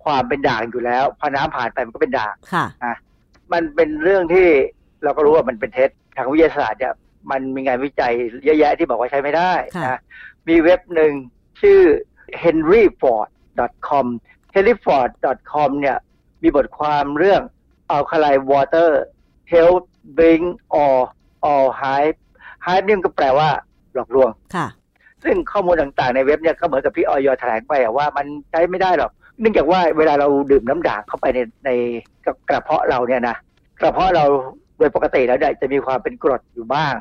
[0.04, 2.66] ความเป็นด่างอยู่แล้วพอน้ำผ่านไปมันก็เป็นด่างค่ะ
[3.54, 4.48] มันเป็นเรื่องที่
[5.04, 6.94] เราก็รู้ว่ามันเป็นเท็จทางวิทยาศาสตร์เนี่ย
[7.32, 8.14] มันมีงานวิจัย
[8.46, 10.00] เยอะแยะที่บอกว่าใช้ไม่ได้ค่ะนะ
[10.48, 11.12] มีเว็บหนึ่ง
[11.62, 11.82] ชื่อ
[12.44, 14.06] henryford.com
[14.56, 15.98] henryford.com เนี่ย
[16.44, 17.42] มีบทความเรื่อง
[17.96, 18.90] alkaline water
[19.54, 19.84] help
[20.18, 20.44] bring
[20.80, 21.02] all
[21.50, 22.20] all hype
[22.66, 23.50] hype นี่มันก็แปลว่า
[23.96, 24.68] หลอกลวงค่ะ
[25.24, 31.70] ซึ่งข้อมูลต่างๆในเว็บเนี่ยก็เหมือนกับที่ออยแถลงไปอะว่ามันใช้ไม่ได้หรอกเนื่องจากว่าเวลาเราดื่มน้ำด่างเข้าไปในใน
[32.50, 33.36] กระเพาะเราเนี่ยนะ
[33.82, 34.26] กระเพาะเรา
[34.78, 36.94] โดยปกติแล้วเนี่ยจะมีความเป็นกรดอยู่บ้าง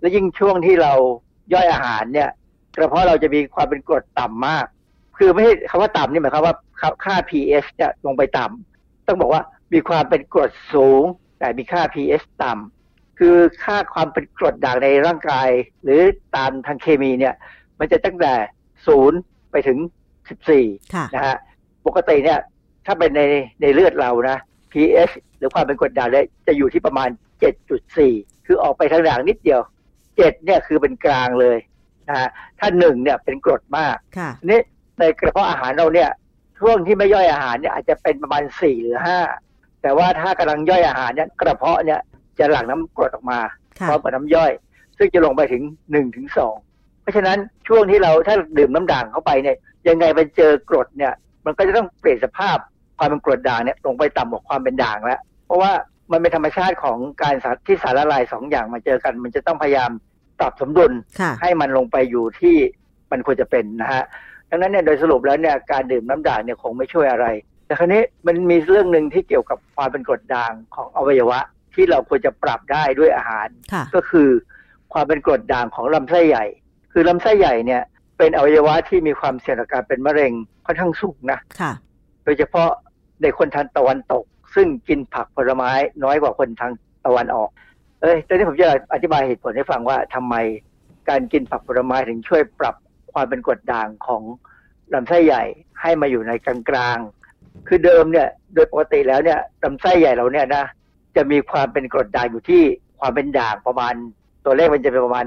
[0.00, 0.92] และยิ่งช่วงที่เรา
[1.52, 2.30] ย่อยอาหารเนี่ย
[2.76, 4.66] กระเพาะเราจะมีความเป็นกรดต่ำมาก
[5.18, 6.54] คือไม่ใช่คำว่าต่ำนี่หมายความว่า
[7.04, 9.42] ค่า pH จะลงไปต่ำต้องบอกว่า
[9.72, 11.02] มีความเป็นกรดสูง
[11.38, 12.73] แต่มีค่า pH ต่ำ
[13.18, 15.48] คือค่าความเป็นกรดด่างในร่างกาย
[15.82, 16.00] หรือ
[16.36, 17.34] ตามทางเคมีเนี่ย
[17.78, 18.34] มันจะตั้งแต่
[18.86, 19.18] ศูนย์
[19.50, 19.78] ไปไปถึง
[20.36, 21.36] 14ค่ะนะฮะ
[21.86, 22.40] ปกติเนี่ย
[22.86, 23.22] ถ้าเป็นใน
[23.60, 24.38] ในเลือดเรานะ
[24.72, 27.08] pH หรือความเป็นกรดด่างเนี่ยจะอยู่ที่ประมาณ
[27.78, 29.60] 7.4คือออกไปทางด่างนิดเดียว
[30.02, 31.58] 7เนี่ยคือเป็นกลางเลย
[32.08, 34.60] นะฮะถ้าหนึ่งเนี่ยเป็นกรดมากค่ะทีนี้
[34.98, 36.10] ในกระเพาะอาหารเราเนี่ย
[36.58, 38.98] ช่วงที่ไม่ย่อยอาหารเนี่ยอาจจะเป็นประมาณ4หรือ
[39.40, 42.00] 5แต่ว่าถ้ากำลังย่อยอาหารเนี่ยกระเพาะเนี่ย
[42.38, 43.38] จะหลั่งน้ำกรดออกมา
[43.78, 44.52] ค่ะพร้อมกับน้ำย่อย
[44.98, 46.26] ซึ่งจะลงไปถึง1ถึง
[46.64, 49.56] 2เพราะฉะนั้นช่วงที่เราถ้าดื่มน้ำด่างเข้าไปเนี่ย
[49.88, 51.12] ยังไงมันเจอกรดเนี่ย
[51.44, 52.56] มันก็จะต้องเปลี่ยนสภาพ
[52.98, 55.72] ความเป็นกรดด่างเนี่ยลงไปต่ำกว่าความเป็นด่างแล้ว เพราะว่า
[56.12, 59.90] มันเป็นธรรมชาติของการสารที่สารละลายสองอย่างมาเจอกัน มันจะต้องพยายาม
[60.38, 62.56] ปรับสมดุลค่ะให้มันลงไปอยู่ที่
[63.10, 64.04] มันควรจะเป็นนะฮะ
[64.50, 67.26] ดังนั้นเนี่ยโดยสรุปแล้วเนี่ยการดื่มน้ำด่างเนี่ยคงไม่ช่วยอะไร
[67.66, 71.38] แต่ครั้นี้มันมีเรื่องหนึ่งที่เกี่ยวกับความเป็นกรดด่างของอวัยวะ
[71.74, 74.28] ที่เราควรจะปรับได้ด้วยอาหารค่ะก็คือ
[74.92, 76.44] ความเป็นกรดด่างของลำไส้ใหญ่
[76.92, 77.82] คือลำไส้ใหญ่เนี่ย
[78.18, 80.32] เป็นอวัยวะที่มีความเสี่ยงต่อการเป็นมะเร็ง
[80.66, 81.72] ค่อนข้างสูงนะค่ะ
[82.24, 82.70] โดยเฉพาะ
[83.22, 85.70] ในคนทางตะวันตก ซึ่งกินผักผลไม้
[86.04, 86.72] น้อยกว่าคนทาง
[87.06, 87.48] ตะวันออก
[88.02, 90.34] เอ้ยตอนนี้ผมจะอธิบายเหตุผลให้ฟังว่าทำไม
[91.08, 92.74] การกินผักผลไม้ถึงช่วยปรับ
[93.12, 94.22] ความเป็นกรดด่างของ
[94.94, 95.44] ลำไส้ใหญ่
[95.80, 100.64] ให้มาอยู่ในกลางๆคือเดิมเนี่ย โดยปกติแล้วเนี่ยลำไส้ใหญ่เราเนี่ยนะ
[101.16, 102.62] จะมีความเป็นกรดด่างอยู่ที่
[103.00, 103.94] ความเป็นด่างประมาณ
[104.44, 105.26] ตัวเลขมันจะเป็นประมาณ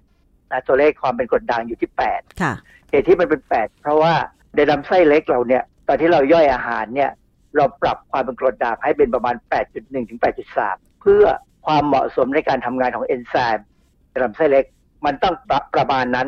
[0.00, 2.52] 8นะตัวเลขความเป็นกรดด่างอยู่ที่8ค่ะ
[2.90, 4.14] เหตุที่มันเป็น8เพราะว่า
[4.54, 7.10] ในลำไส้เล็กเราเนี่ย ตอนที่เราย่อยอาหารเนี่ย
[7.56, 9.34] เราปรับความเป็นกรดด่างให้เป็นประมาณ
[9.72, 10.20] 8.1 ถึง
[10.60, 11.24] 8.3 เพื่อ
[11.66, 13.66] ความเหมาะสมในการทำงานของเอนไซม์
[14.10, 14.64] ในลำไส้เล็ก
[15.06, 16.26] มันต้องปรับประมาณนั้น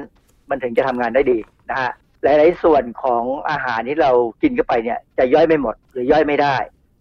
[0.51, 1.39] มันถึงจะทำงานได้ดี
[1.71, 1.91] นะฮะ
[2.23, 6.57] หลาย ๆ ส่วนของอาหารที่เรากินเข้าไปเนี่ย จะย่อยไม่หมดหรือย่อยไม่ได้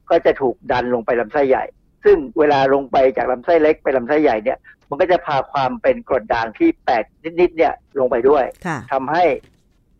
[0.09, 1.65] ก็จะถูกดันลงไปลำไส้ใหญ่
[2.07, 4.57] ซึ่งเวลาลงไปจากลำไส้เล็กไปลำไส้ใหญ่เนี่ย
[4.89, 6.69] มันก็จะพาความเป็นกรดด่างที่
[7.01, 9.23] 8นิดๆเนี่ยลงไปด้วยค่ะทำให้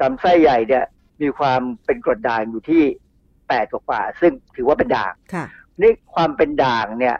[0.02, 0.86] ลำไส้ใหญ่เนี่ย
[1.22, 2.84] มีความเป็นกรดด่างอยู่ที่
[3.48, 5.46] แปดกว่าๆซึ่งถือว่าเป็นด่างค่ะ
[5.82, 7.16] นี่ความเป็นด่างเนี่ย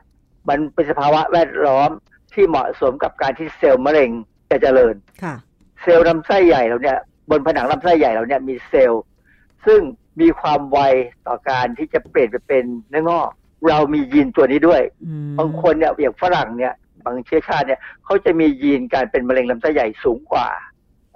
[0.50, 1.90] มันเป็นสภาวะแวดล้อม
[2.34, 4.12] ที่เหมาะสมกับการที่เซลล์มะเร็ง
[4.52, 5.36] จะเจริญค่ะ
[5.82, 9.04] เซลล์ลำไส้ใหญ่เราเนี่ย บนผนังลำไส้ใหญ่เราเนี่ยมีเซลล์
[9.66, 9.82] ซึ่ง
[10.22, 10.80] มีความไว
[11.28, 13.30] ต่อการที่จะเปลี่ยนไปเป็นเนื้องอก
[13.70, 16.74] เรามียีนตัวนี้ด้วยอืมบางคนเนี่ยอย่างฝรั่งเนี่ย
[17.06, 20.48] บางเชื้อชาติเนี่ยเขาจะมียีนการเป็นมะเร็งลำไส้ใหญ่สูงกว่า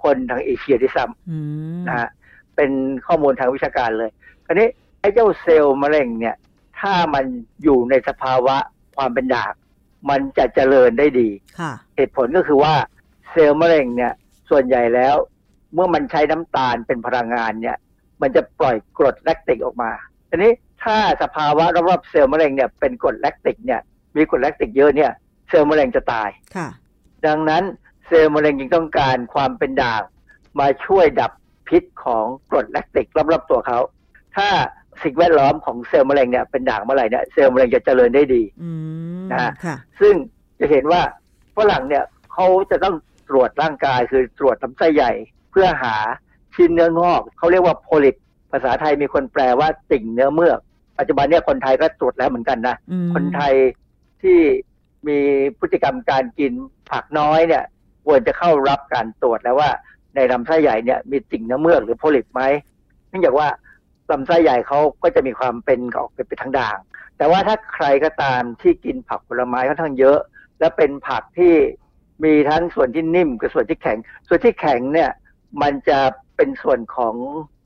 [0.02, 2.08] คนทางเอเชียด้วยซ้อืมำนะฮะ
[2.56, 2.70] เป็น
[3.06, 4.10] ข้อมูลทางวิชาการเลย
[4.46, 4.68] คราวนี้
[5.00, 6.36] ไอ้เจ้าเซลล์มะเร็งเนี่ย
[6.80, 7.24] ถ้ามัน
[7.62, 8.56] อยู่ในสภาวะ
[8.96, 9.52] ความเป็นด่าง
[10.10, 11.28] มันจะเจริญได้ดี
[11.60, 12.74] ค่ะเหตุผลก็คือว่า
[13.30, 14.12] เซลล์มะเร็งเนี่ย
[14.50, 15.16] ส่วนใหญ่แล้ว
[15.74, 17.76] เมื่อมันใช้น้ำตาลเป็นพลังงานเนี่ย
[18.22, 19.90] มันจะปล่อยกรดแลคติกออกมา
[20.30, 20.52] ทีนี้
[20.84, 23.80] ถ้าสภาวะรอบๆเซลล์มะเร็งเนี่ยเป็นกรดแลคติกเนี่ย
[24.16, 25.10] มีกรดแลคติกเยอะเนี่ย
[25.48, 26.68] เซลล์มะเร็งจะตายค่ะ
[27.26, 27.62] ดังนั้น
[28.06, 30.02] เซลล์มะเร็งจึงต้องการความเป็นด่าง
[30.60, 31.32] มาช่วยดับ
[31.68, 33.78] พิษของกรดแลคติกรอบๆตัวเขา
[34.36, 34.48] ถ้า
[35.02, 38.70] สิ่งแวดล้อมของเซลล์มะเร็งเนี่ยเป็นด่างเมื่อไหร่เนี่ยเซลล์มะเร็งจะเจริญได้ดีอื
[39.22, 40.14] มนะฮะค่ะซึ่ง
[40.60, 41.02] จะเห็นว่า
[41.56, 42.94] ฝรั่งเนี่ยเขาจะต้อง
[43.28, 45.12] ตรวจร่างกายคือตรวจลำไส้ใหญ่
[45.50, 45.96] เพื่อหา
[46.54, 48.16] ชิ้นเนื้องอกเขาเรียกว่าโพลิป
[48.52, 50.58] ภาษาไทยมีคนแปลว่าติ่งเนื้อเมือก
[51.02, 53.54] ปัจจุบันเนี่ยคนไทยก็ตรวจแล้วเหมือนกันนะอืมคนไทย
[54.22, 54.38] ที่
[55.08, 55.18] มี
[55.58, 56.52] พฤติกรรมการกิน
[56.90, 57.64] ผักน้อยเนี่ย
[58.06, 59.70] ควรจะเข้ารับการตรวจแล้วว่า
[60.14, 62.42] ในลำไส้ใหญ่เนี่ยมีติ่งเนื้อเมือกหรือโพลิปไหม
[63.08, 63.48] เนื่องจากว่า
[64.10, 66.78] ลำไส้ใหญ่เขาก็จะมีความเป็นออกเป็นทางด่าง
[67.18, 70.18] แต่ว่าถ้าใครก็ตามที่กินผักผลไม้ค่อนข้างเยอะ
[70.60, 71.54] และเป็นผักที่
[72.24, 73.98] มีทั้งส่วนที่นิ่มกับส่วนที่แข็ง
[74.28, 75.10] ส่วนที่แข็งเนี่ย
[75.62, 75.98] มันจะ
[76.36, 77.14] เป็นส่วนของ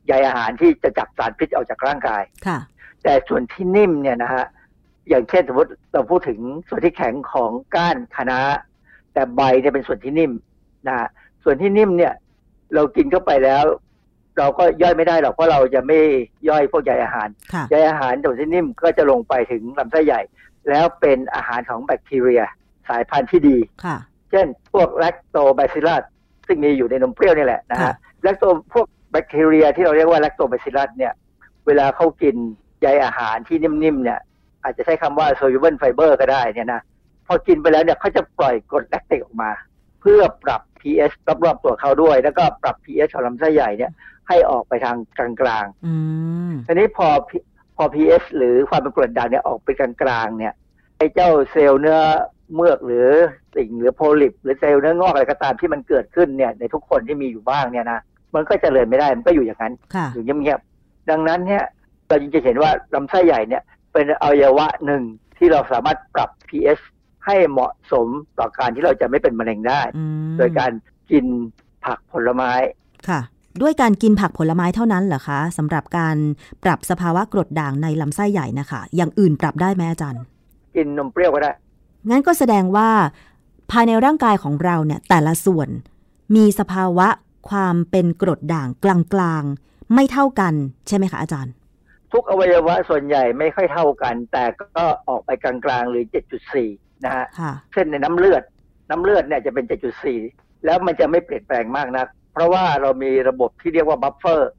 [0.07, 2.59] ใยอาหารที่จะจับสารพิษออกจากร่างกายค่ะ
[3.03, 4.44] แต่ส่วนที่นิ่มเนี่ยนะฮะ
[5.09, 6.38] อย่างเช่นสมมติเราพูดถึง
[6.68, 8.40] ส่วนที่แข็งของก้านคะน้า
[9.12, 10.32] แต่ใบเนี่ยเป็นส่วนที่นิ่ม
[10.88, 11.09] นะฮะ
[11.44, 12.12] ส่วนที่นิ่มเนี่ย
[12.74, 13.64] เรากินเข้าไปแล้ว
[14.38, 15.99] เราก็ย่อยไม่ได้หรอกเพราะเราจะไม่
[16.49, 20.20] ย่อยพวกใยอาหารค่ะใยอาหารส่วนที่นิ่มก็จะลงไปถึงลำไส้ใหญ่
[20.68, 22.42] แล้วเป็นอาหารของแบคทีเรีย
[22.88, 23.97] สายพันธุ์ที่ดีค่ะ
[24.30, 26.03] เช่น พวก Lactobacillus
[26.47, 31.12] ซึ่งมีอยู่ในนมเปรี้ยวนี่แหละนะค่ะฮะ Lacto พวกแบคทีเรียที่เราเรียกว่า Lactobacillus เนี่ย
[31.66, 32.36] เวลาเขากิน
[32.83, 34.20] ใยอาหารที่นิ่มๆเนี่ย
[34.62, 36.81] อาจจะใช้คำว่า soluble fiber ก็ได้เนี่ยนะ
[37.27, 39.51] พอกินไปแล้วเนี่ยเขาจะปล่อยกรดแลคติกออกมา
[40.01, 41.14] เพื่อปรับ pH
[41.45, 43.93] รอบๆตัวเขาด้วย แล้วก็ปรับ pH ของลำไส้ใหญ่เนี่ย
[44.29, 44.97] ให้ออกไปทาง
[45.41, 45.95] กลางๆอื
[46.51, 47.45] มทีนี้พอ P-
[47.77, 50.55] พอ pH หรือความเป็นกรดด่างเนี่ยออกไปกลางๆเนี่ย
[50.99, 51.99] ไอ้เจ้าเซลล์เนื้อ
[52.55, 53.09] เมือกหรือ
[53.57, 58.01] สิ่งหรือโพลิป หรือเซลล์เนื้องอกอะไรก็ตามที่มันเกิดขึ้นเนี่ยในทุกคนที่มีอยู่บ้างเนี่ยนะ
[58.35, 61.64] มันก็เจริญไม่ได้มันก็อยู่อย่างนั้นค่ะอยู่เงียบๆดังนั้นเนี่ย
[62.07, 65.03] เราจึงจะเห็นว่าลำไส้ใหญ่เนี่ยเป็นอวัยวะหนึ่ง
[65.39, 66.83] ที่เราสามารถปรับ pH
[67.27, 70.73] ให้เหมาะสมต่อการที่เราจะไม่เป็นมะเร็งได้อืมโดยการ
[71.11, 71.27] กิน
[71.85, 72.53] ผักผลไม้
[73.09, 73.21] ค่ะ
[73.63, 76.17] ด้วยการกินผักผลไม้เท่านั้นเหรอคะสำหรับการ
[76.65, 80.23] ปรับสภาวะกรดด่างในลำไส้ใหญ่นะคะ อย่างอื่นปรับได้ไหมอาจารย์
[80.77, 81.53] กินนมเปรี้ยวก็ได้
[82.11, 82.91] งั้นก็แสดงว่า
[83.71, 85.69] ภายในร่างกายของเราเนี่ยแต่ละส่วน
[86.37, 87.09] มีสภาวะ
[87.51, 90.55] ความเป็นกรดด่างกลางๆ ไม่เท่ากัน
[90.89, 91.53] ใช่ไหมคะอาจารย์
[92.13, 96.05] ทุกอวัยวะส่วนใหญ่ไม่ค่อยเท่ากัน แต่ก็ออกไปกลางๆหรือ
[96.55, 98.43] 7.4 นะฮะค่ะเช่นในน้ำเลือด
[98.91, 99.65] น้ำเลือดเนี่ยจะเป็น
[100.11, 104.51] 7.4 แล้วมันจะไม่เปลี่ยนแปลงมากนัก เพราะว่าเรามีระบบที่เรียกว่า buffer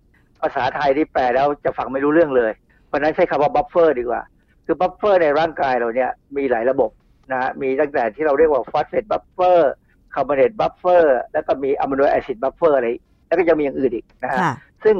[0.41, 2.52] ภาษาไทยที่แปลแล้วจะฟังไม่รู้เรื่องเลย
[2.88, 4.22] เพราะฉะนั้นใช้คำว่า buffer ดีกว่า
[4.66, 6.89] คือ buffer ในร่างกายเราเนี่ยมีหลายระบบ
[7.32, 12.88] นะฮะ มีตั้งแต่ที่เราเรียกว่า phosphate buffer carbonate buffer แล้วก็มี amino acid buffer อะไร
[13.28, 14.95] แล้วก็จะมีอย่างอื่นอีกนะฮะค่ะซึ่ง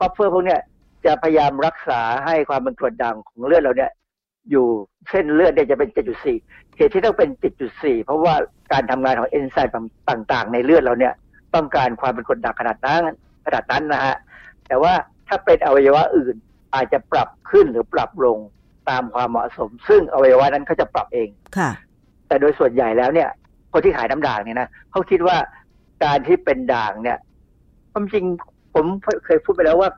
[0.00, 0.60] buffer พวกเนี้ย
[1.04, 3.90] จะพยายามรักษาให้ความเป็นกรดด่างของเลือดเราเนี่ย
[4.50, 4.66] อยู่
[5.10, 5.88] เส้นเลือดเนี่ยจะเป็น
[6.32, 7.30] 7.4 เหตุที่ต้องเป็น
[7.66, 8.34] 7.4 เพราะว่า
[8.72, 9.72] การทำงานของเอนไซม์
[10.10, 11.14] ต่างๆ ในเลือดเราเนี่ย
[11.54, 13.02] ต้องการความเป็นกรดด่างขนาดนั้น
[13.46, 14.16] ขนาดนั้นนะฮะ
[14.66, 14.92] แต่ว่า
[15.28, 16.36] ถ้าเป็นอวัยวะอื่น
[16.74, 18.38] อาจจะปรับขึ้นหรือปรับลง
[18.90, 21.70] ตามความเหมาะสม ซึ่งอวัยวะนั้นเขาจะปรับเองค่ะ
[22.28, 23.28] แต่โดยส่วนใหญ่แล้วเนี่ย
[23.72, 25.36] คนที่ขายน้ำด่างเนี่ยนะเขาคิดว่า
[26.04, 27.18] การที่เป็นด่างเนี่ย
[27.92, 28.24] ความจริง
[28.74, 28.84] ผม
[29.24, 29.90] เคยพูดไปแล้วว่า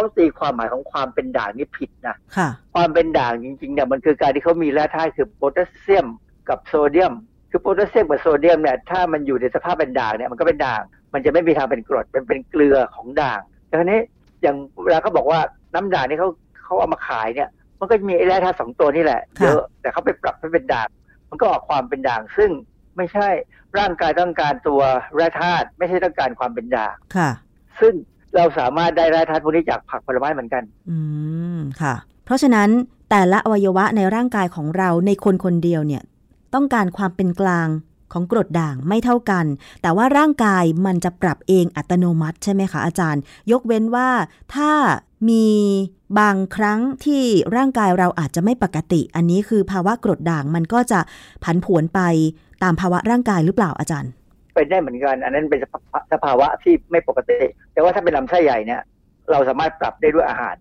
[0.00, 6.06] เขาตีความหมายของความเป็นด่างนี่ผิดนะค่ะ ความเป็นด่างจริงๆเนี่ยมันคือการที่เขามีแร่ธาตุคือโพแทสเซียม
[6.48, 7.14] กับโซเดียม
[7.50, 10.82] คือโพแทสเซียมกับโซเดียมเนี่ยถ้ามันอยู่ในสภาพเป็นด่างเนี่ยมันก็เป็นด่าง
[11.12, 13.40] มันจะไม่มีทางเป็นกรดเป็นเป็นเกลือของด่าง
[13.70, 14.00] ดังนี้
[14.42, 15.40] อย่างเวลาเขาบอกว่า
[15.74, 16.28] น้ำด่างนี่เขา
[16.64, 17.48] เขาเอามาขายเนี่ย
[17.78, 20.88] มันก็มีไอ้แร่ธาตุสองตัวนี่แหละค่ะเยอะแต่เขาไปปรับให้เป็นด่าง
[21.30, 22.50] มันก็ออกความเป็นด่าง ซึ่ง
[22.96, 23.28] ไม่ใช่
[23.78, 24.80] ร่างกายต้องการตัว
[25.16, 27.30] แร่ธาตุไม่ใช่ต้องการความเป็นด่างค่ะ
[27.80, 27.94] ซึ่ง
[28.36, 30.98] เราสามารถได้แร่ธาตุพวกนี้จากผักผลไม้เหมือนกัน อื
[31.56, 32.68] มค่ะ เพราะฉะนั้น
[33.10, 36.02] แต่ละอวัยวะในร่างกายของเราในคนคนเดียวเนี่ย
[36.54, 37.68] ต้องการความเป็นกลาง
[38.12, 39.46] ของกรดด่างไม่เท่ากัน
[39.82, 43.22] แต่ว่าร่างกายมันจะปรับเองอัตโนมัติใช่ไหมคะอาจารย์
[43.52, 44.08] ยกเว้นว่า
[44.54, 44.70] ถ้า
[45.28, 45.46] มี
[46.18, 47.22] บางครั้งที่
[47.56, 51.00] ร่างกายเราอาจจะไม่ปกติ อันนี้คือภาวะกรดด่างมันก็จะ
[51.44, 52.00] ผันผวนไป
[52.62, 54.10] ตามภาวะร่างกายหรือเปล่าอาจารย์
[54.60, 57.38] เป็นได้เหมือนกัน อันนั้นเป็นสภาสภาวะที่ไม่ปกติ
[57.72, 58.80] แต่ว่าถ้าเป็นลำไส้ใหญ่เนี่ย
[59.30, 60.56] เราสามารถปรับได้ด้วยอาหาร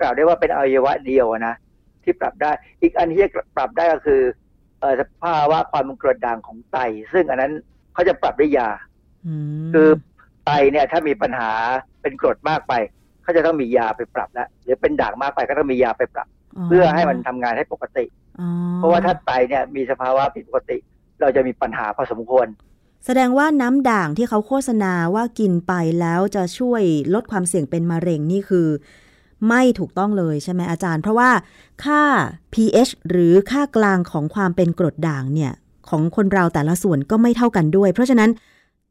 [0.00, 1.54] กล่าวได้ว่าเป็นอวัยวะเดียวนะ
[2.04, 2.50] ที่ปรับได้
[2.82, 4.20] อีกอันที่จะปรับได้ก็คือ
[4.80, 6.78] เอ่อสภาวะความเป็นกรดด่างของไต
[7.12, 7.52] ซึ่งอันนั้น
[7.94, 8.68] เขาจะปรับด้วยยา
[9.26, 9.34] อื
[9.66, 9.88] มคือ
[10.46, 11.50] ไตเนี่ย ถ้ามีปัญหา
[12.02, 12.72] เป็นกรดมากไป
[13.22, 16.28] เขาจะต้องมียาไปปรับแล้วหรือเป็นด่างมากไปก็ต้องมียาไปปรับ
[16.68, 18.04] เพื่อให้มันทำงานให้ปกติ
[18.40, 20.78] อ๋อเพราะว่าถ้าไตเนี่ยมีสภาวะผิดปกติ
[21.20, 22.46] เราจะมีปัญหาพอสมควร
[23.04, 26.82] แสดงว่าน้ำด่างที่เขาโฆษณาว่ากินไปแล้วจะช่วย
[27.14, 28.68] ลดความเสี่ยงเป็นมะเร็งนี่คือ
[29.48, 31.30] ไม่ถูกต้องเลยใช่ไหมอาจารย์ เพราะว่า
[31.84, 32.02] ค่า
[32.52, 35.52] pH หรือค่ากลางของความเป็นกรดด่างเนี่ย
[35.88, 38.30] ของคนเราแต่ละส่วนก็ไม่เท่ากันด้วย เพราะฉะนั้น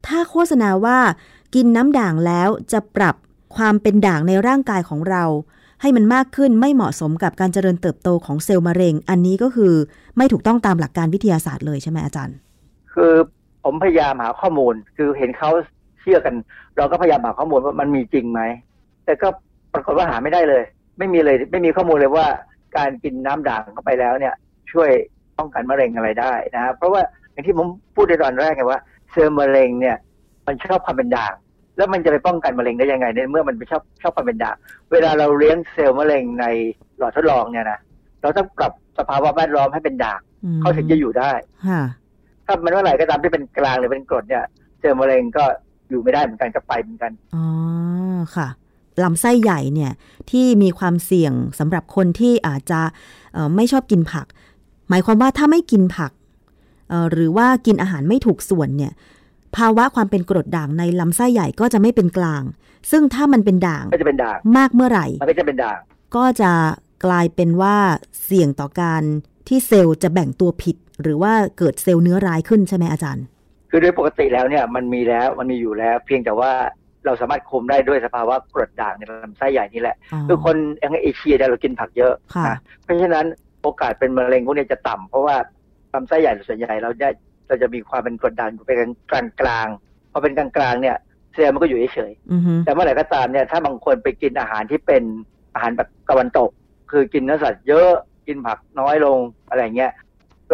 [0.06, 0.98] ถ้าโฆษณาว่า
[1.54, 3.14] กินน้ำด่างแล้วจะปรับ
[3.56, 5.24] ความเป็นด่างในร่างกายของเรา
[5.80, 9.74] ให้มันมากขึ้นไม่เหมาะสมกับการเจริญเติบโตของเซลล์มะเร็ง อันนี้ก็คือ
[10.16, 12.36] ไม่ถูกต้องตามหลักการวิทยาศาสตร์เลยใช่ไหมอาจารย์
[12.94, 13.14] คือ
[13.70, 15.50] ผมพยายามหาข้อมูล คือเห็นเขา
[16.00, 16.34] เชื่อกัน
[16.76, 18.40] เราก็พยายามหาข้อมูลว่ามันมีจริงไหม
[19.04, 19.28] แต่ก็
[19.74, 20.62] ปรากฏว่าหาไม่ได้เลย
[20.98, 22.26] ไม่มีเลยไม่มีข้อมูลเลยว่า
[22.76, 24.34] การกินน้ำด่างเข้าไปแล้วเนี่ย
[24.72, 24.90] ช่วย
[25.38, 27.02] ป้องกันมะเร็งอะไรได้นะครับเพราะว่า
[27.32, 28.80] อย่างที่ผมพูดในตอนแรกไงว่า
[29.12, 29.96] เซลล์มะเร็งเนี่ย
[30.46, 31.34] มันชอบความเป็นด่าง
[31.76, 34.56] แล้วมันจะไปป้องกันมะเร็งได้ยังไงในเมื่อมันไปชอบชอบความเป็นด่าง
[34.92, 36.46] เวลาเราเลี้ยงเซลล์มะเร็งใน
[36.98, 37.78] หลอดทดลองเนี่ยนะ
[38.22, 41.32] เราต้องปรับสภาวะแวดล้อมให้เป็นด่างอืมเขาถึงจะอยู่ได้
[41.68, 41.82] ค่ะ
[42.48, 44.44] ถ้ามันเมื่อไหร่ก็ตามที่เป็นกลางหรือเป็นกรดเนี่ย
[44.78, 45.44] เซลล์มะเร็งก็
[45.88, 47.46] อยู่ไม่ได้เหมือนกันกับไปเหมือนกันอ๋อ
[48.36, 48.48] ค่ะ
[49.04, 49.92] ลำไส้ใหญ่เนี่ย
[50.30, 52.80] ที่มีความเสี่ยงสำหรับคนที่อาจจะ
[53.32, 54.26] เอ่อไม่ชอบกินผัก
[54.88, 56.12] หมายความว่าถ้าไม่กินผัก
[56.88, 58.92] เอ่อหรือว่ากินอาหารไม่ถูกส่วนเนี่ย
[59.56, 62.42] ภาวะความเป็นกรดด่างในลำไส้ใหญ่ก็จะไม่เป็นกลาง
[62.90, 65.78] ซึ่งถ้ามันเป็นด่างก็จะเป็นด่าง มากเมื่อไหร่ มันก็จะเป็นด่าง
[66.16, 66.52] ก็จะ
[67.04, 67.76] กลายเป็นว่า
[68.24, 69.02] เสี่ยงต่อการ
[69.48, 73.24] ที่เซลล์จะแบ่งตัวผิด หรือว่าเกิดเซลล์เนื้อร้ายขึ้นใช่ไหมอาจารย์
[73.70, 76.52] คือโดยปกติแล้วเนี่ยมันมีแล้วมันมีอยู่แล้ว เพียงแต่ว่า
[77.06, 83.26] เราสามารถคุมได้ด้วยสภาวะกรดด่างในลำไส้ใหญ่นี่แหละอ๋อคือคนอย่างเอเชียเนี่ยเรากินผักเยอะค่ะนะเพราะฉะนั้น
[83.62, 85.36] โอกาสเป็นมะเร็งพวกนี้จะต่ำเพราะว่า
[85.94, 87.08] ลำไส้ใหญ่ส่วนใหญ่เราจะ
[87.48, 88.76] เราจะมีความเป็นกรดด่างอยู่เป็น
[89.10, 90.96] กลางกลางๆพอเป็นกลางกลางๆเนี่ย
[91.34, 95.02] เซลล์มันก็อยู่เฉยๆอือฮึแต่เมื่อไหร่ก็ตามเนี่ยถ้าบางคนไปกินอาหารที่เป็น
[95.54, 96.50] อาหารแบบตะวันตก
[96.90, 97.90] คือกินเนื้อสัตว์เยอะ
[98.28, 99.18] กินผักน้อยลง
[99.48, 99.92] อะไรเงี้ย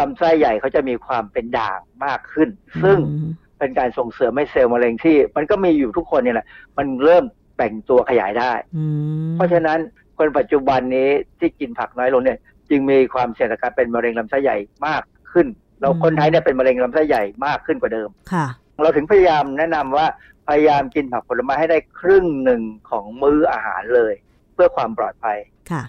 [0.00, 2.48] ลำไส้ใหญ่เขาจะมีความเป็นด่างมากขึ้น
[2.82, 6.46] ซึ่งอืมเป็นการส่งเสริมให้เซลล์มะเร็งที่ มันก็มีอยู่ทุกคนเนี่ยแหละ
[6.78, 7.24] มันเริ่ม
[7.56, 8.84] แบ่งตัวขยายได้อื
[9.30, 9.78] มเพราะฉะนั้น
[10.18, 11.08] คนปัจจุบันนี้
[11.38, 12.38] ที่กินผักน้อยลงเนี่ย
[12.70, 14.56] จึงมีความเสี่ยงต่อการเป็นมะเร็งลำไส้ใหญ่
[14.86, 15.02] มาก
[15.32, 15.46] ขึ้น
[15.80, 18.46] เราคนไทยเนี่ยเป็นมะเร็งลำไส้ใหญ่มากขึ้นกว่าเดิมค่ะ
[18.82, 20.06] เราถึงพยายามแนะนำว่า
[20.48, 24.12] พยายามกินผักผลไม้ให้ได้ครึ่งหนึ่งของมื้ออาหารเลย
[24.54, 25.38] เพื่อความปลอดภัย
[25.70, 25.82] ค่ะ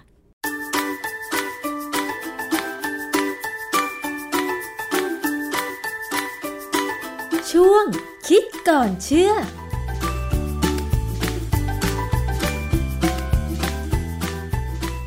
[7.52, 7.84] ช่วง
[8.28, 9.32] คิดก่อนเชื่อ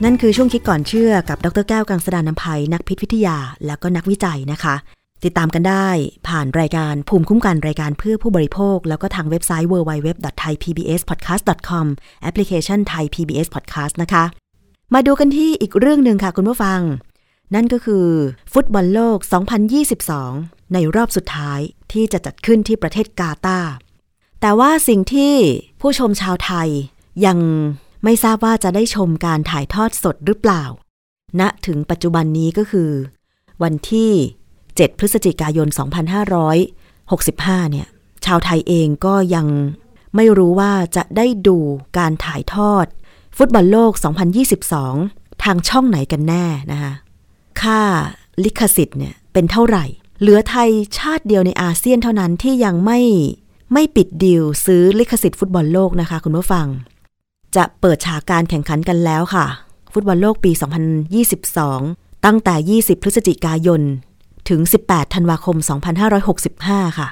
[0.04, 4.76] นั่นคือช่วงคิดก่อนเชื่อกับดรแก้วกังสดานนภัยนักพิษวิทยาแล้วก็นักวิจัยนะคะ
[5.24, 5.88] ติดตามกันได้
[6.28, 11.86] ผ่านรายการภูมิคุ้มกันรายการเพื่อผู้บริโภค แล้วก็ทางเว็บไซต์ www.thaipbspodcast.com
[12.24, 14.24] แอปพลิเคชัน Thai PBS Podcast นะคะ
[14.94, 16.80] มาดูกันที่อีกเรื่องหนึ่งค่ะคุณผู้ฟัง
[17.56, 18.06] นั่นก็คือ
[18.54, 19.18] ฟุตบอลโลก
[20.10, 21.60] 2022 ในรอบสุดท้าย
[21.92, 23.72] ที่จะจัดขึ้นที่ประเทศกาตาร์
[24.42, 25.36] แต่ว่าสิ่งที่
[25.82, 26.70] ผู้ชมชาวไทย
[27.26, 27.38] ยัง
[28.04, 30.64] ไม่ทราบว่าจะได้ชมการถ่ายทอดสดหรือเปล่า
[31.40, 32.92] ณถึงปัจจุบันนี้ก็คือ
[33.64, 34.12] วันที่
[34.56, 35.68] 7 พฤศจิกายน
[36.90, 37.88] 2565 เนี่ย
[38.26, 39.48] ชาวไทยเองก็ยัง
[40.16, 41.58] ไม่รู้ว่าจะได้ดู
[41.98, 42.86] การถ่ายทอด
[43.38, 43.92] ฟุตบอลโลก
[44.68, 46.94] 2022 ทางช่องไหนกันแน่นะคะ
[47.62, 47.82] ค่า
[48.44, 49.86] ลิขสิทธิ์เนี่ยเป็นเท่าไหร่
[50.20, 53.00] เหลือไทยชาติเดียวในอาเซียนเท่านั้นที่ยังไม่
[53.74, 56.68] ไม่ปิดดีลซื้อลิขสิทธิ์ฟุตบอลโลกนะคะ คุณผู้ฟัง
[57.56, 59.46] จะเปิดฉากการแข่งขันกันแล้วค่ะ
[59.94, 60.52] ฟุตบอลโลกปี
[61.38, 63.82] 2022 ตั้งแต่ 20 พฤศจิกายน
[64.50, 65.58] ถึง 18 ธันวาคม
[66.28, 67.10] 2565 ค่ะ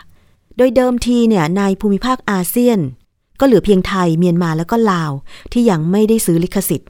[0.57, 2.79] โดยเดิมทีเนี่ยในภูมิภาคอาเซียน
[3.39, 5.11] ก็เหลือเพียงไทยเมียนมาแล้วก็ลาว
[5.51, 6.89] ที่ยังไม่ได้ซื้อลิขสิทธิ์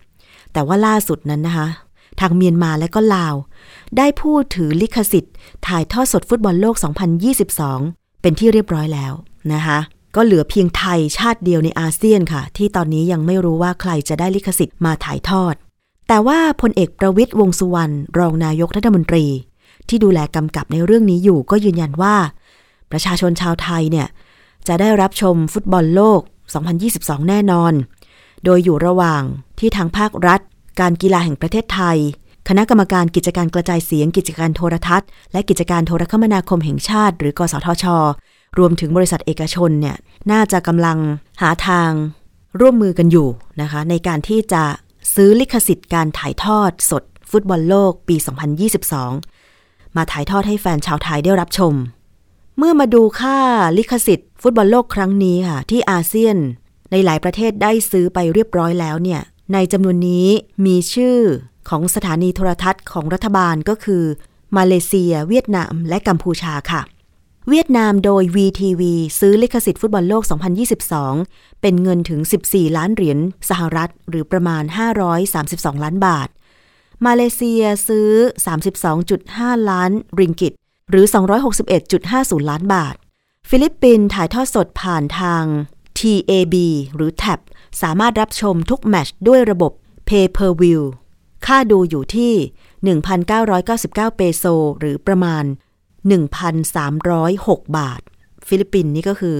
[0.54, 1.68] แต่ว่าล่าสุดนั้นนะคะ
[2.20, 3.36] ทางเมียนมาและก็ลาว
[3.98, 5.34] ได้พูดถือลิขสิทธิ์
[5.68, 6.76] ถ่ายทอดสดฟุตบอลโลก
[7.70, 9.14] 2022 เป็นที่เรียบร้อยแล้ว
[9.54, 9.80] นะคะ
[10.16, 15.56] ก็เหลือเพียงไทยชาติเดียวในอาเซียนค่ะ ที่ตอนนี้ยังไม่รู้ว่าใครจะได้ลิขสิทธิ์มาถ่ายทอด
[16.08, 19.26] แต่ว่าพลเอกประวิตยวงสุวรรณรองนายกรัฐมนตรี
[19.88, 22.16] ที่ดูแลกำกับในเรื่องนี้อยู่ก็ยืนยันว่า
[22.92, 24.08] ประชาชนชาวไทยเนี่ย
[24.68, 26.22] จะได้รับชมฟุตบอลโลก
[26.76, 27.74] 2022 แน่นอน
[28.46, 29.24] โดยอยู่ระหว่าง
[29.60, 30.42] ที่ทางภาครัฐ
[30.80, 31.98] การกีฬาแห่งประเทศไทย
[32.48, 37.86] คณะกรรมการกิจการกระจายเสียง กิจการโทรทัศน์ และกิจการโทรคมนาคมแห่งชาติ หรือกสทช
[38.58, 39.96] รวมถึงบริษัทเอกชนเนี่ย
[40.32, 40.98] น่าจะกำลัง
[41.42, 41.92] หาทาง
[42.60, 43.28] ร่วมมือกันอยู่
[43.62, 44.64] นะคะ ในการที่จะ
[45.16, 48.16] ซื้อลิขสิทธิ์การถ่ายทอดสด ฟุตบอลโลกปี
[49.02, 51.74] 2022 มาถ่ายทอดให้แฟนชาวไทยได้รับชม
[52.58, 53.38] เมื่อมาดูค่า
[53.78, 56.38] ลิขสิทธิ์ ฟุตบอลโลกครั้งนี้ค่ะที่อาเซียน
[56.92, 59.22] ในหลายประเทศได้ซื้อไปเรียบร้อยแล้วเนี่ย
[59.54, 60.28] ในจำนวนนี้
[60.66, 61.20] มีชื่อ
[61.70, 64.04] ของสถานีโทรทัศน์ของรัฐบาลก็คือ
[64.58, 66.82] มาเลเซีย เวียดนาม และกัมพูชาค่ะ
[67.50, 68.82] เวียดนามโดย VTV
[69.20, 70.24] ซื้อลิขสิทธิ์ฟุตบอลโลก
[70.92, 72.20] 2022 เป็นเงินถึง
[72.50, 73.20] 14 ล้านเหรียญ
[73.50, 74.64] สหรัฐ หรือประมาณ
[75.24, 76.28] 532 ล้านบาท
[77.06, 78.10] มาเลเซียซื้อ
[78.88, 80.54] 32.5 ล้านริงกิต
[80.90, 81.06] หรือ
[81.78, 82.96] 261.50 ล้านบาท
[83.50, 85.44] ฟิลิปปินส์ถ่ายทอดสดผ่านทาง
[85.98, 86.56] TAB
[86.96, 87.40] หรือ TAP
[87.82, 89.72] สามารถรับชมทุกแมตช์ด้วยระบบ
[90.10, 90.82] Pay per view
[91.46, 92.34] ค่าดูอยู่ที่
[92.96, 94.44] 1,999 เปโซ
[94.80, 95.44] หรือประมาณ
[96.20, 98.02] 1,306 บาท
[98.48, 99.38] ฟิลิปปินส์นี่ก็คือ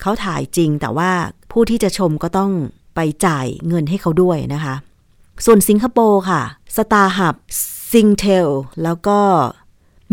[0.00, 1.12] เขาถ่ายจริงแต่ว่า
[1.52, 2.52] ผู้ที่จะชมก็ต้อง
[2.94, 4.74] ไปจ่ายเงินให้เขาด้วยนะคะ
[5.44, 6.42] ส่วนสิงคโปร์ค่ะ
[6.76, 7.34] StarHub
[7.90, 8.48] Singtel
[8.82, 9.18] แล้วก็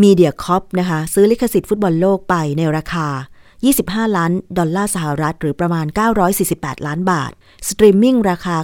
[0.03, 3.07] Mediacorp นะคะ ซื้อลิขสิทธิ์ฟุตบอลโลกไปในราคา
[3.64, 5.86] 25 ล้านดอลลาร์สหรัฐ หรือประมาณ
[6.36, 7.32] 948 ล้านบาท
[7.70, 8.56] สตรีมมิ่งราคา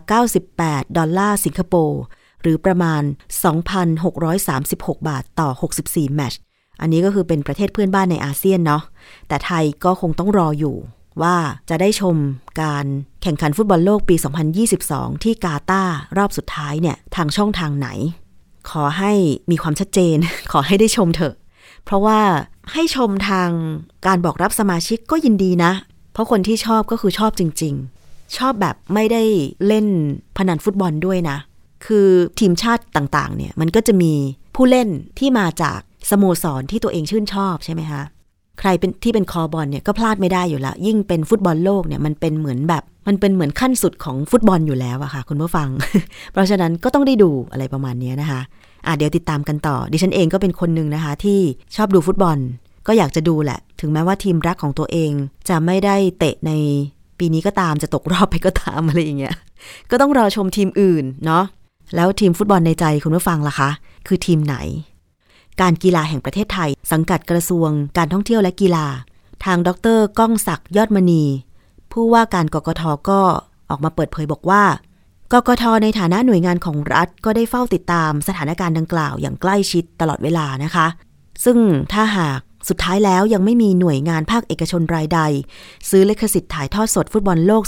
[0.43, 2.01] 98 ดอลลาร์สิงคโปร์
[2.41, 3.01] หรือประมาณ
[3.85, 5.49] 2,636 บาทต่อ
[5.81, 6.39] 64 แมตช์
[6.81, 8.83] อันนี้ก็คือเป็นประเทศเพื่อนบ้านในอาเซียนเนาะ
[9.27, 10.75] แต่ไทยก็คงต้องรออยู่
[11.21, 11.37] ว่า
[11.69, 12.15] จะได้ชม
[12.61, 12.85] การ
[13.23, 14.15] แข่งขันฟุตบอลโลกปี
[14.69, 17.89] 2022 ที่กาตาร์รอบสุดท้ายเนี่ย ทางช่องทางไหน
[18.69, 19.13] ขอให้
[19.51, 20.17] มีความชัดเจน
[20.51, 21.33] ขอให้ได้ชมเถอะ
[21.85, 22.19] เพราะว่า
[22.73, 23.49] ให้ชมทาง
[24.07, 25.71] การบอกรับสมาชิกก็ยินดีนะ
[26.13, 27.73] เพราะคนที่ชอบก็คือชอบจริง
[28.05, 29.23] ๆ ชอบแบบไม่ได้
[29.67, 29.87] เล่น
[30.37, 31.37] พนันฟุตบอลด้วยนะ
[31.85, 32.07] คือ
[32.39, 34.13] ทีมชาติต่างๆ เนี่ยมันก็จะมี
[34.55, 35.79] ผู้เล่นที่มาจาก
[36.09, 38.01] สโมสรที่ตัวเองชื่นชอบใช่ไหมคะ
[38.59, 45.69] ใครเป็นที่เป็นคอบอลเนี่ยก็พลาดไม่ได้อยู่และยิ่งเป็นฟุตบอลโลกเนี่ยมันเป็นเหมือนแบบ มันเป็นเหมือนขั้นสุดของฟุตบอลอยู่แล้วอะค่ะ คุณผู้ฟัง
[46.31, 48.41] เพราะฉะนั้นก็ต้องได้ดูอะไรประมาณนี้นะคะ
[48.85, 51.39] อะเดี๋ยวติดตามกันต่อ ดิฉันเองก็เป็นคนหนึ่งนะคะ ที่
[51.75, 52.37] ชอบดูฟุตบอล
[52.87, 55.11] ก็อยากจะดูแหละ ถึงแม้ว่าทีมรักของตัวเอง
[55.49, 56.51] จะไม่ได้เตะใน
[57.19, 59.35] ปีนี้ก็ตามจะตกรอบไปก็ตามอะไรอย่างเงี้ย
[59.89, 61.43] ก็ต้องรอชมทีมอื่นเนาะ
[61.95, 63.69] แล้วทีมฟุตบอลในใจคุณผู้ฟังล่ะคะ
[64.07, 64.55] คือทีมไหน
[65.61, 68.87] การกีฬาแห่งประเทศไทย สังกัดกระทรวง การท่องเที่ยวและกีฬา
[69.45, 71.23] ทางดรก้องศักดิ์ยอดมณี
[71.91, 73.19] ผู้ว่าการกกทก็
[73.69, 74.63] ออกมาเปิดเผยบอกว่า
[75.33, 80.87] กกทในฐานะหน่วยงานของรัฐก็ได้เฝ้าติดตามสถานการณ์ดังกล่าวอย่างใกล้ชิดตลอดเวลานะคะ
[81.45, 81.57] ซึ่ง
[81.93, 85.19] ถ้าหากสุดท้ายแล้วยังไม่มีหน่วยงานภาคเอกชนรายใด
[85.89, 87.63] ซื้อลิขสิทธิ์ถ่ายทอดสดฟุตบอลโลก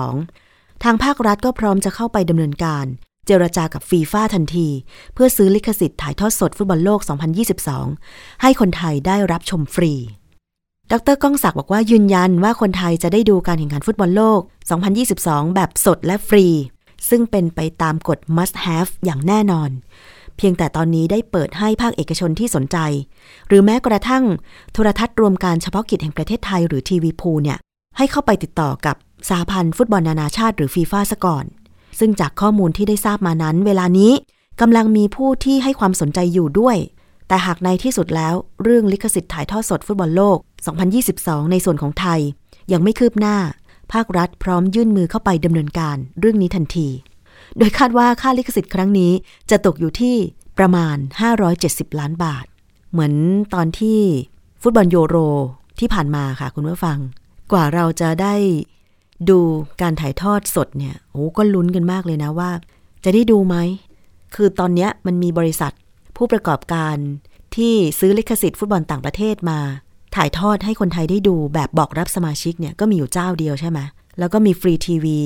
[0.00, 2.86] 2022 ทางภาครัฐก็พร้อมจะเข้าไปดำเนินการ
[3.26, 4.68] เจรจากับฟีฟ่าทันที
[5.14, 7.00] เพื่อซื้อลิขสิทธิ์ถ่ายทอดสดฟุตบอลโลก
[7.70, 9.94] 2022 ให้คนไทยได้รับชมฟรี
[10.92, 14.40] ดรก้องศักดิ์บอกว่ายืนยันว่าคนไทยจะได้ดูการแข่งขันฟุตบอลโลก
[14.96, 16.46] 2022 แบบสดและฟรี
[17.08, 19.70] ซึ่งเป็นไปตามกฎ must have อย่างแน่นอน
[20.36, 22.76] เพียงแต่ตอนนี้ได้เปิดให้ภาคเอกชนที่สนใจ
[23.48, 24.24] หรือแม้กระทั่ง
[24.72, 27.58] โทรทัศน์รวมการเฉพาะกิจแห่งประเทศไทยหรือทีวีพูเนี่ย
[27.96, 28.96] ให้เข้าไปติดต่อกับ
[29.28, 31.44] สหพันธ์ฟุตบอลนานาชาติหรือฟีฟ่าซะก่อน
[31.98, 34.12] ซึ่งจากข้อมูลที่ได้ทราบมานั้น เวลานี้
[34.60, 36.76] กำลังมีผู้ที่ให้ความสนใจอยู่ด้วย
[37.28, 40.38] แต่หากในที่สุดแล้ว เรื่องลิขสิทธิ์ถ่ายทอดสดฟุตบอลโลก
[40.94, 42.20] 2022 ในส่วนของไทย
[42.72, 43.36] ยังไม่คืบหน้า
[43.92, 46.88] ภาครัฐพร้อมยื่นมือเข้าไปดำเนินการเรื่องนี้ทันที
[47.58, 49.12] โดยคาดว่าค่าลิขสิทธิ์ครั้งนี้
[49.50, 50.16] จะตกอยู่ที่
[50.58, 50.96] ประมาณ
[51.48, 52.46] 570 ล้านบาท
[52.92, 53.14] เหมือน
[53.54, 54.00] ตอนที่
[54.62, 55.16] ฟุตบอลยูโร
[55.80, 56.98] ที่ผ่านมาค่ะคุณผู้ฟัง
[57.52, 58.34] กว่าเราจะได้
[59.30, 59.38] ดู
[59.82, 62.50] การถ่ายทอดสดเนี่ยโอ้ก็ลุ้นกันมากเลยนะว่า
[63.04, 63.56] จะได้ดูไหม
[64.34, 65.72] คือตอนนี้มันมีบริษัท
[66.16, 66.96] ผู้ประกอบการ
[67.56, 69.60] ที่ซื้อลิขสิทธิ์ฟุตบอลต่างประเทศมา
[70.16, 73.78] ถ่ายทอดให้คนไทยได้ดูแบบบอกรับสมาชิกเนี่ยก็มีอยู่เจ้าเดียวใช่ไหม
[74.18, 75.18] แล้วก็มีฟรีทีวี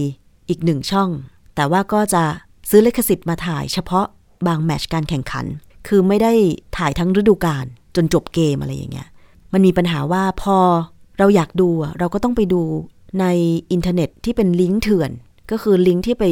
[0.48, 1.10] อีกหนึ่งช่อง
[1.56, 2.24] แต่ว่าก็จะ
[2.70, 4.06] ซื้อลิขสิทธิ์มาถ่ายเฉพาะ
[4.46, 5.46] บางแมตช์การแข่งขัน
[5.88, 6.32] คือไม่ได้
[6.76, 7.66] ถ่ายทั้งฤดูกาล
[7.96, 9.08] จนจบเกมอะไรอย่างเงี้ย
[9.52, 10.58] มันมีปัญหาว่าพอ
[11.18, 11.68] เราอยากดู
[11.98, 12.62] เราก็ต้องไปดู
[13.20, 13.26] ใน
[13.72, 15.10] อินเทอร์เน็ตที่เป็นลิงก์เถื่อน
[15.50, 16.24] ก็คือลิงก์ที่ไป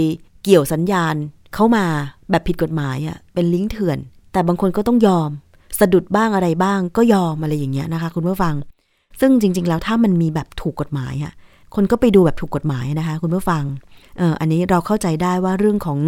[0.42, 1.14] เกี่ยวสัญญาณ
[1.54, 1.84] เข้ามา
[2.30, 3.98] แบบผิดกฎหมายอ่ะเป็นลิงก์เถื่อน
[4.32, 5.30] แต่บางคนก็ต้องยอม
[5.80, 8.54] สะดุดบ้างอะไรบ้าง ก็ยอมอะไรอย่างเงี้ยนะคะ คุณผู้ฟัง
[9.20, 11.32] ซึ่งจริง ๆ แล้วถ้ามันมีแบบถูกกฎหมายอะ
[11.74, 13.64] คนก็ไปดูแบบถูกกฎหมายนะคะ คุณผู้ฟัง
[14.18, 15.98] เอออันนี้เราเข้าใจได้ว่าเรื่องของ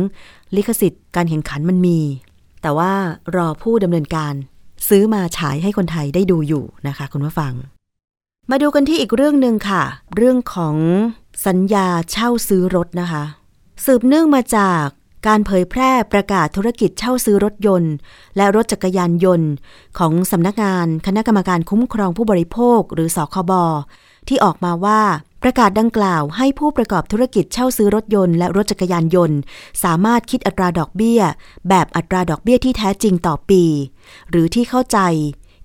[0.57, 1.99] ลิขสิทธิ์การแข่งขันมันมี
[2.63, 2.93] แต่ว่า
[3.37, 4.35] รอผู้ดำเนินการ
[4.89, 7.53] ซื้อมาฉายให้คนไทยได้ดูอยู่นะคะ คุณผู้ฟัง
[8.51, 9.83] มาดูกันที่อีกเรื่องหนึ่งค่ะ
[10.17, 10.77] เรื่องของ
[11.47, 13.25] สัญญาเช่าซื้อรถนะคะ
[13.85, 14.87] สืบเนื่องมาจาก
[15.27, 17.95] การเผยแพร่ประกาศธุรกิจเช่าซื้อรถยนต์
[18.37, 19.51] และรถจักรยานยนต์
[19.99, 23.53] ของสำนักงานคณะกรรมการคุ้มครองผู้บริโภคหรือสคบ
[24.29, 25.01] ที่ออกมาว่า
[25.43, 29.39] ประกาศดังกล่าวให้ผู้ประกอบธุรกิจเช่าซื้อรถยนต์และรถจักรยานยนต์
[29.85, 31.23] สามารถคิดอัตราดอกเบี้ย
[31.69, 33.63] แบบอัตราดอกเบี้ยที่แท้จริงต่อปี
[34.31, 34.99] หรือที่เข้าใจ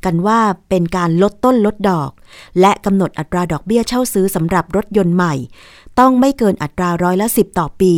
[0.06, 0.40] กันว่า
[0.70, 2.12] เป็นการลดต้นลดดอก
[2.60, 5.34] และกำหนดอัตราดอกเบี้ยเช่าซื้อสำหรับรถยนต์ใหม่
[6.00, 7.94] ต้องไม่เกินอัตราร้อยละ 10 ต่อปี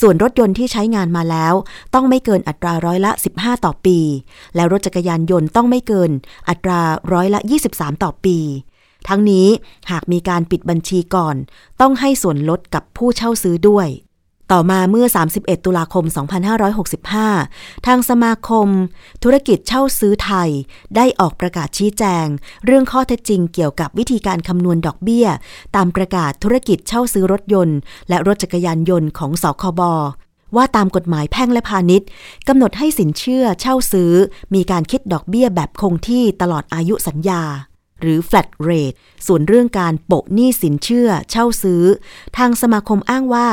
[0.00, 1.54] ส่วนรถยนต์ที่ใช้งานมาแล้ว
[1.94, 3.98] ต้องไม่เกินอัตราร้อยละ 15 ต่อปี
[4.54, 6.10] แล้วรถจักรยานยนต์ต้องไม่เกิน
[6.48, 6.80] อัตรา
[7.12, 7.40] ร้อยละ
[7.72, 8.38] 23 ต่อปี
[9.08, 9.46] ทั้งนี้
[9.90, 11.36] หากมีการปิดบัญชีก่อน
[11.80, 13.88] ต้องให้ส่วนลดกับผู้เช่าซื้อด้วย
[14.52, 16.04] ต่อมาเมื่อ 31 ตุลาคม
[17.20, 18.68] 2565 ทางสมาคม
[19.22, 20.50] ธุรกิจเช่าซื้อไทย
[20.96, 22.26] ได้ออกประกาศชี้แจง
[22.64, 25.26] เรื่องข้อเท็จจริงเกี่ยวกับวิธีการคำนวณดอกเบี้ย
[25.76, 27.78] ตามประกาศธุรกิจเช่าซื้อรถยนต์
[28.08, 29.80] และรถจักรยานยนต์ของสคบ
[30.56, 32.08] ว่าตามกฎหมายแพ่งและพาณิชย์
[32.48, 34.12] กำหนดให้สินเชื่อเช่าซื้อ
[34.54, 37.42] มีการคิดดอกเบี้ยแบบคงที่ตลอดอายุสัญญา
[38.00, 38.96] หรือ flat rate
[39.26, 41.84] ส่วนเรื่องการโปะหนี้สินเชื่อเช่าซื้อ
[42.36, 43.48] ทางสมาคมอ้างว่า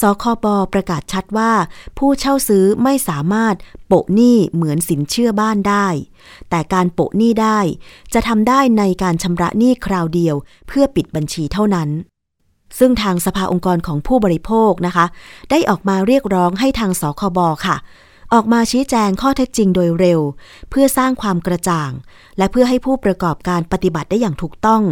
[0.00, 1.52] สคบประกาศชัดว่า
[1.98, 3.54] ผู้เช่าซื้อไม่สามารถ
[3.86, 5.86] โปะหนี้เหมือนสินเชื่อบ้านได้
[6.50, 7.58] แต่การโปะหนี้ได้
[8.14, 10.36] จะทำได้ในการชำระหนี้คราวเดียว
[10.68, 11.90] เพื่อปิดบัญชีเท่านั้น
[12.78, 15.06] ซึ่งทางสภาองค์กรของผู้บริโภคนะคะ
[15.50, 17.76] ได้ออกมาเรียกร้องให้ทางสคบค่ะ
[18.34, 20.20] ออกมาชี้แจงข้อเท็จจริงโดยเร็ว
[20.70, 21.90] เพื่อสร้างความกระจ่าง
[22.38, 24.82] และเพื่อให้ผู้ประกอบการปฏิบัติได้อย่างถูกต้อง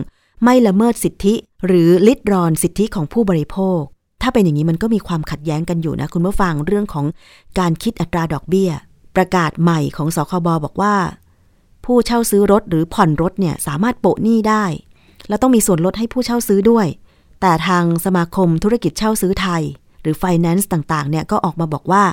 [0.44, 1.34] ไม่ละเมิดสิทธิ
[1.66, 3.80] หรือลิดรอนสิทธิของผู้บริโภค
[4.22, 7.06] ถ้าเป็นอย่างนี้มันก็มีความขัดแย้งกันอยู่นะ คุณผู้ฟังเรื่องของ
[7.58, 8.70] การคิดอัตราดอกเบี้ย
[9.16, 10.94] ประกาศใหม่ของสคบบอกว่า
[11.84, 14.64] ผู้เช่าซื้อรถหรือผ่อนรถเนี่ยสามารถโปะหนี้ได้
[15.28, 16.86] แล้วต้องมีส่วนลดให้ผู้เช่าซื้อด้วย
[17.40, 19.62] แต่ทางสมาคมธุรกิจเช่าซื้อไทย
[20.02, 22.04] หรือ Finance ต่างๆเนี่ยก็ออกมาบอกว่า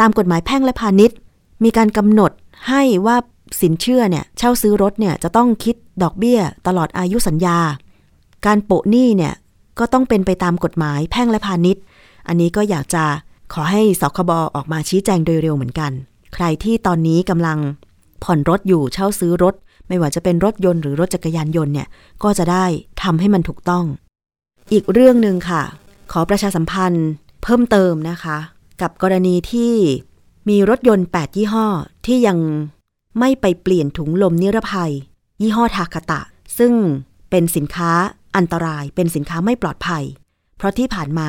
[0.00, 1.16] ตามกฎหมายแพ่งและพาณิชย์
[1.64, 2.30] มีการกำหนด
[2.68, 3.16] ให้ว่า
[3.60, 7.58] สินเชื่อเนี่ยเช่าซื้อรถเนี่ยจะต้องคิดดอกเบี้ย ตลอดอายุสัญญา
[8.46, 9.34] การโปะหนี้เนี่ย
[9.78, 11.82] ก็ต้องเป็นไปตามกฎหมายแพ่งและพาณิชย์
[12.28, 13.04] อันนี้ก็อยากจะ
[13.52, 15.92] ขอให้สคบออกมาชี้แจงโดยเร็วเหมือนกัน
[16.34, 17.58] ใครที่ตอนนี้กำลัง
[18.24, 19.54] ผ่อนรถอยู่เช่าซื้อรถ
[19.88, 21.88] ไม่ว่าจะเป็นรถยนต์หรือรถจักรยานยนต์เนี่ย
[22.22, 22.64] ก็จะได้
[23.02, 23.84] ทำให้มันถูกต้อง
[24.72, 25.62] อีกเรื่องหนึ่งค่ะ
[26.12, 27.06] ขอประชาสัมพันธ์
[27.42, 28.38] เพิ่มเติมนะคะ
[28.80, 29.74] กับกรณีที่
[30.48, 31.66] มีรถยนต์ 8 ยี่ห้อ
[32.06, 32.38] ที่ยัง
[33.18, 34.92] ไม่ไปเปลี่ยนถุงลมนิรภัย
[35.42, 36.20] ยี่ห้อทาคาตะ
[36.58, 36.72] ซึ่ง
[37.30, 37.90] เป็นสินค้า
[38.36, 40.04] อันตรายเป็นสินค้าไม่ปลอดภัย
[40.56, 41.28] เพราะที่ผ่านมา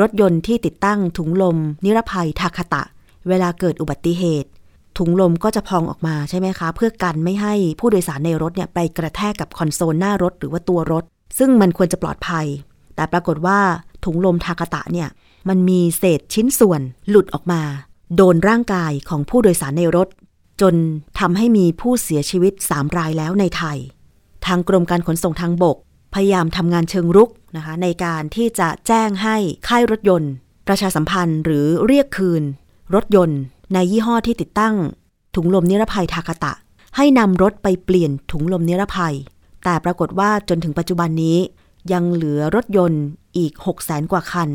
[0.00, 2.82] รถยนต์ที่ติดตั้งถุงลม นิรภัยทาคาตะ
[3.28, 4.50] เวลาเกิดอุบัติเหตุ
[4.98, 11.04] ถุงลมก็จะพองออกมาใช่ไหมคะ เพื่อกันไม่ให้ผู้โดยสารในรถเนี่ยไปกระแทกกับคอนโซลหน้ารถหรือว่าตัวรถ
[11.38, 12.46] ซึ่งมันควรจะปลอดภัย
[12.94, 13.58] แต่ปรากฏว่า
[14.04, 15.08] ถุงลมทากาตะเนี่ย
[15.48, 17.62] มันมีเศษชิ้นส่วนหลุดออกมา
[18.16, 20.08] โดนร่างกายของผู้โดยสารในรถ
[20.60, 20.74] จน
[21.18, 23.78] ทำให้มีผู้เสียชีวิต3รายแล้วในไทย
[24.46, 25.76] ทางกรมการขนส่งทางบก
[26.14, 29.36] พยายามทำงานเชิงรุกนะคะ ในการที่จะแจ้งให้
[29.68, 30.32] ค่ายรถยนต์
[30.66, 32.42] ประชาสัมพันธ์หรือเรียกคืน
[32.94, 33.40] รถยนต์
[33.74, 34.74] ในยี่ห้อที่ติดตั้ง
[35.34, 36.52] ถุงลมนิรภัยทากาตะ
[36.96, 39.14] ให้นำรถไปเปลี่ยนถุงลมนิรภัย
[39.64, 41.38] แต่ปรากฏว่าจนถึงปัจจุบันนี้
[41.92, 43.02] ยังเหลือรถยนต์
[43.36, 44.48] อีก6 0แสนกว่าคัน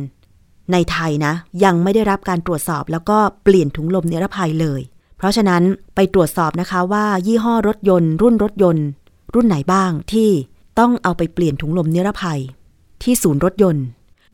[0.72, 4.82] ในไทยนะ ยังไม่ได้รับการตรวจสอบแล้วก็เปลี่ยนถุงลมนิรภัยเลย
[5.18, 5.64] เพราะฉะนั้น
[5.96, 8.88] ไปตรวจสอบนะคะว่ายี่ห้อรถยนต์ รุ่นรถยนต์
[9.34, 10.30] รุ่นไหนบ้างที่
[10.80, 12.40] ต้องเอาไปเปลี่ยนถุงลมนิรภัย
[13.04, 13.86] ที่ศูนย์รถยนต์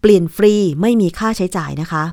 [0.01, 2.03] เปลี่ยนฟรีไม่มีค่าใช้จ่ายนะคะ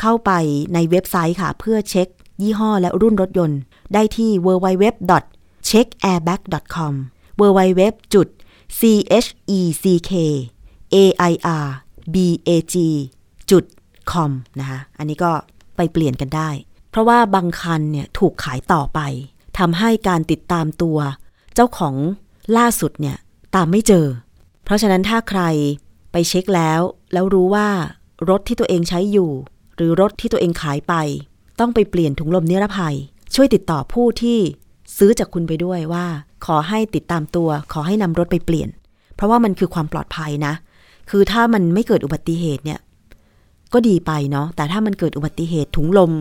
[0.00, 0.30] เข้าไป
[0.74, 2.08] ในเว็บไซต์ค่ะ เพื่อเช็ค
[2.42, 3.58] ยี่ห้อและรุ่นรถยนต์
[3.94, 6.94] ได้ที่ www.checkairbag.com
[7.40, 7.82] www.
[12.72, 13.15] check
[13.54, 13.66] air bag
[14.12, 14.30] com
[14.60, 15.30] นะคะอันนี้ก็
[15.76, 16.50] ไปเปลี่ยนกันได้
[16.90, 19.00] เพราะว่าบางคันเนี่ยถูกขายต่อไป
[19.58, 20.98] ทำให้การติดตามตัว
[21.54, 21.94] เจ้าของ
[22.56, 23.16] ล่าสุดเนี่ย
[23.54, 24.06] ตามไม่เจอ
[24.64, 25.42] เพราะฉะนั้นถ้าใคร
[26.12, 26.80] ไปเช็คแล้ว
[27.12, 27.68] แล้วรู้ว่า
[28.30, 29.30] รถที่ตัวเองใช้อยู่
[29.76, 30.94] หรือรถที่ตัวเองขายไป
[31.60, 32.96] ต้องไปเปลี่ยนถุงลมนิรภัย
[33.34, 34.38] ช่วยติดต่อผู้ที่
[34.98, 36.06] ซื้อจากคุณไปด้วยว่า
[36.46, 38.68] ขอให้ติดตามตัว ขอให้นำรถไปเปลี่ยน
[39.14, 40.54] เพราะว่ามันคือความปลอดภัยนะ
[41.10, 42.80] คือถ้ามันไม่เกิดอุบัติเหตุเนี่ย
[43.72, 46.12] ก็ดีไปเนาะแต่ถ้ามันเกิดอุบัติเหตุถุงลม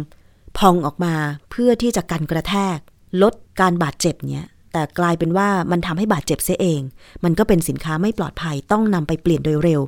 [0.58, 1.16] พองออกมา
[1.50, 2.78] เพื่อที่จะกันกระแทก
[3.22, 6.82] ลดการบาดเจ็บเนี่ยแต่กลายเป็นว่ามันทำให้บาดเจ็บเสียเอง
[7.24, 9.82] มันก็เป็นสินค้าไม่ปลอดภัยต้องนำไปเปลี่ยนโดยเร็ว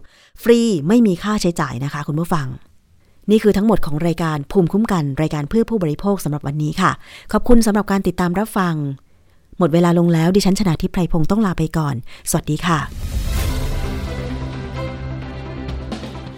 [0.44, 2.48] ฟรีไม่มีค่าใช้จ่ายนะคะ คุณผู้ฟัง
[3.32, 6.92] นี่คือทั้งหมดของรายการภูมิคุ้มกัน รายการเพื่อผู้บริโภคสำหรับวันนี้ค่ะ
[7.32, 8.76] ขอบคุณสำหรับการติดตามรับฟัง
[9.58, 11.96] หมดเวลาลงแล้วดิฉันชนะทิพไพรพงศ์ต้องลาไปก่อน
[12.30, 12.80] สวัสดีค่ะ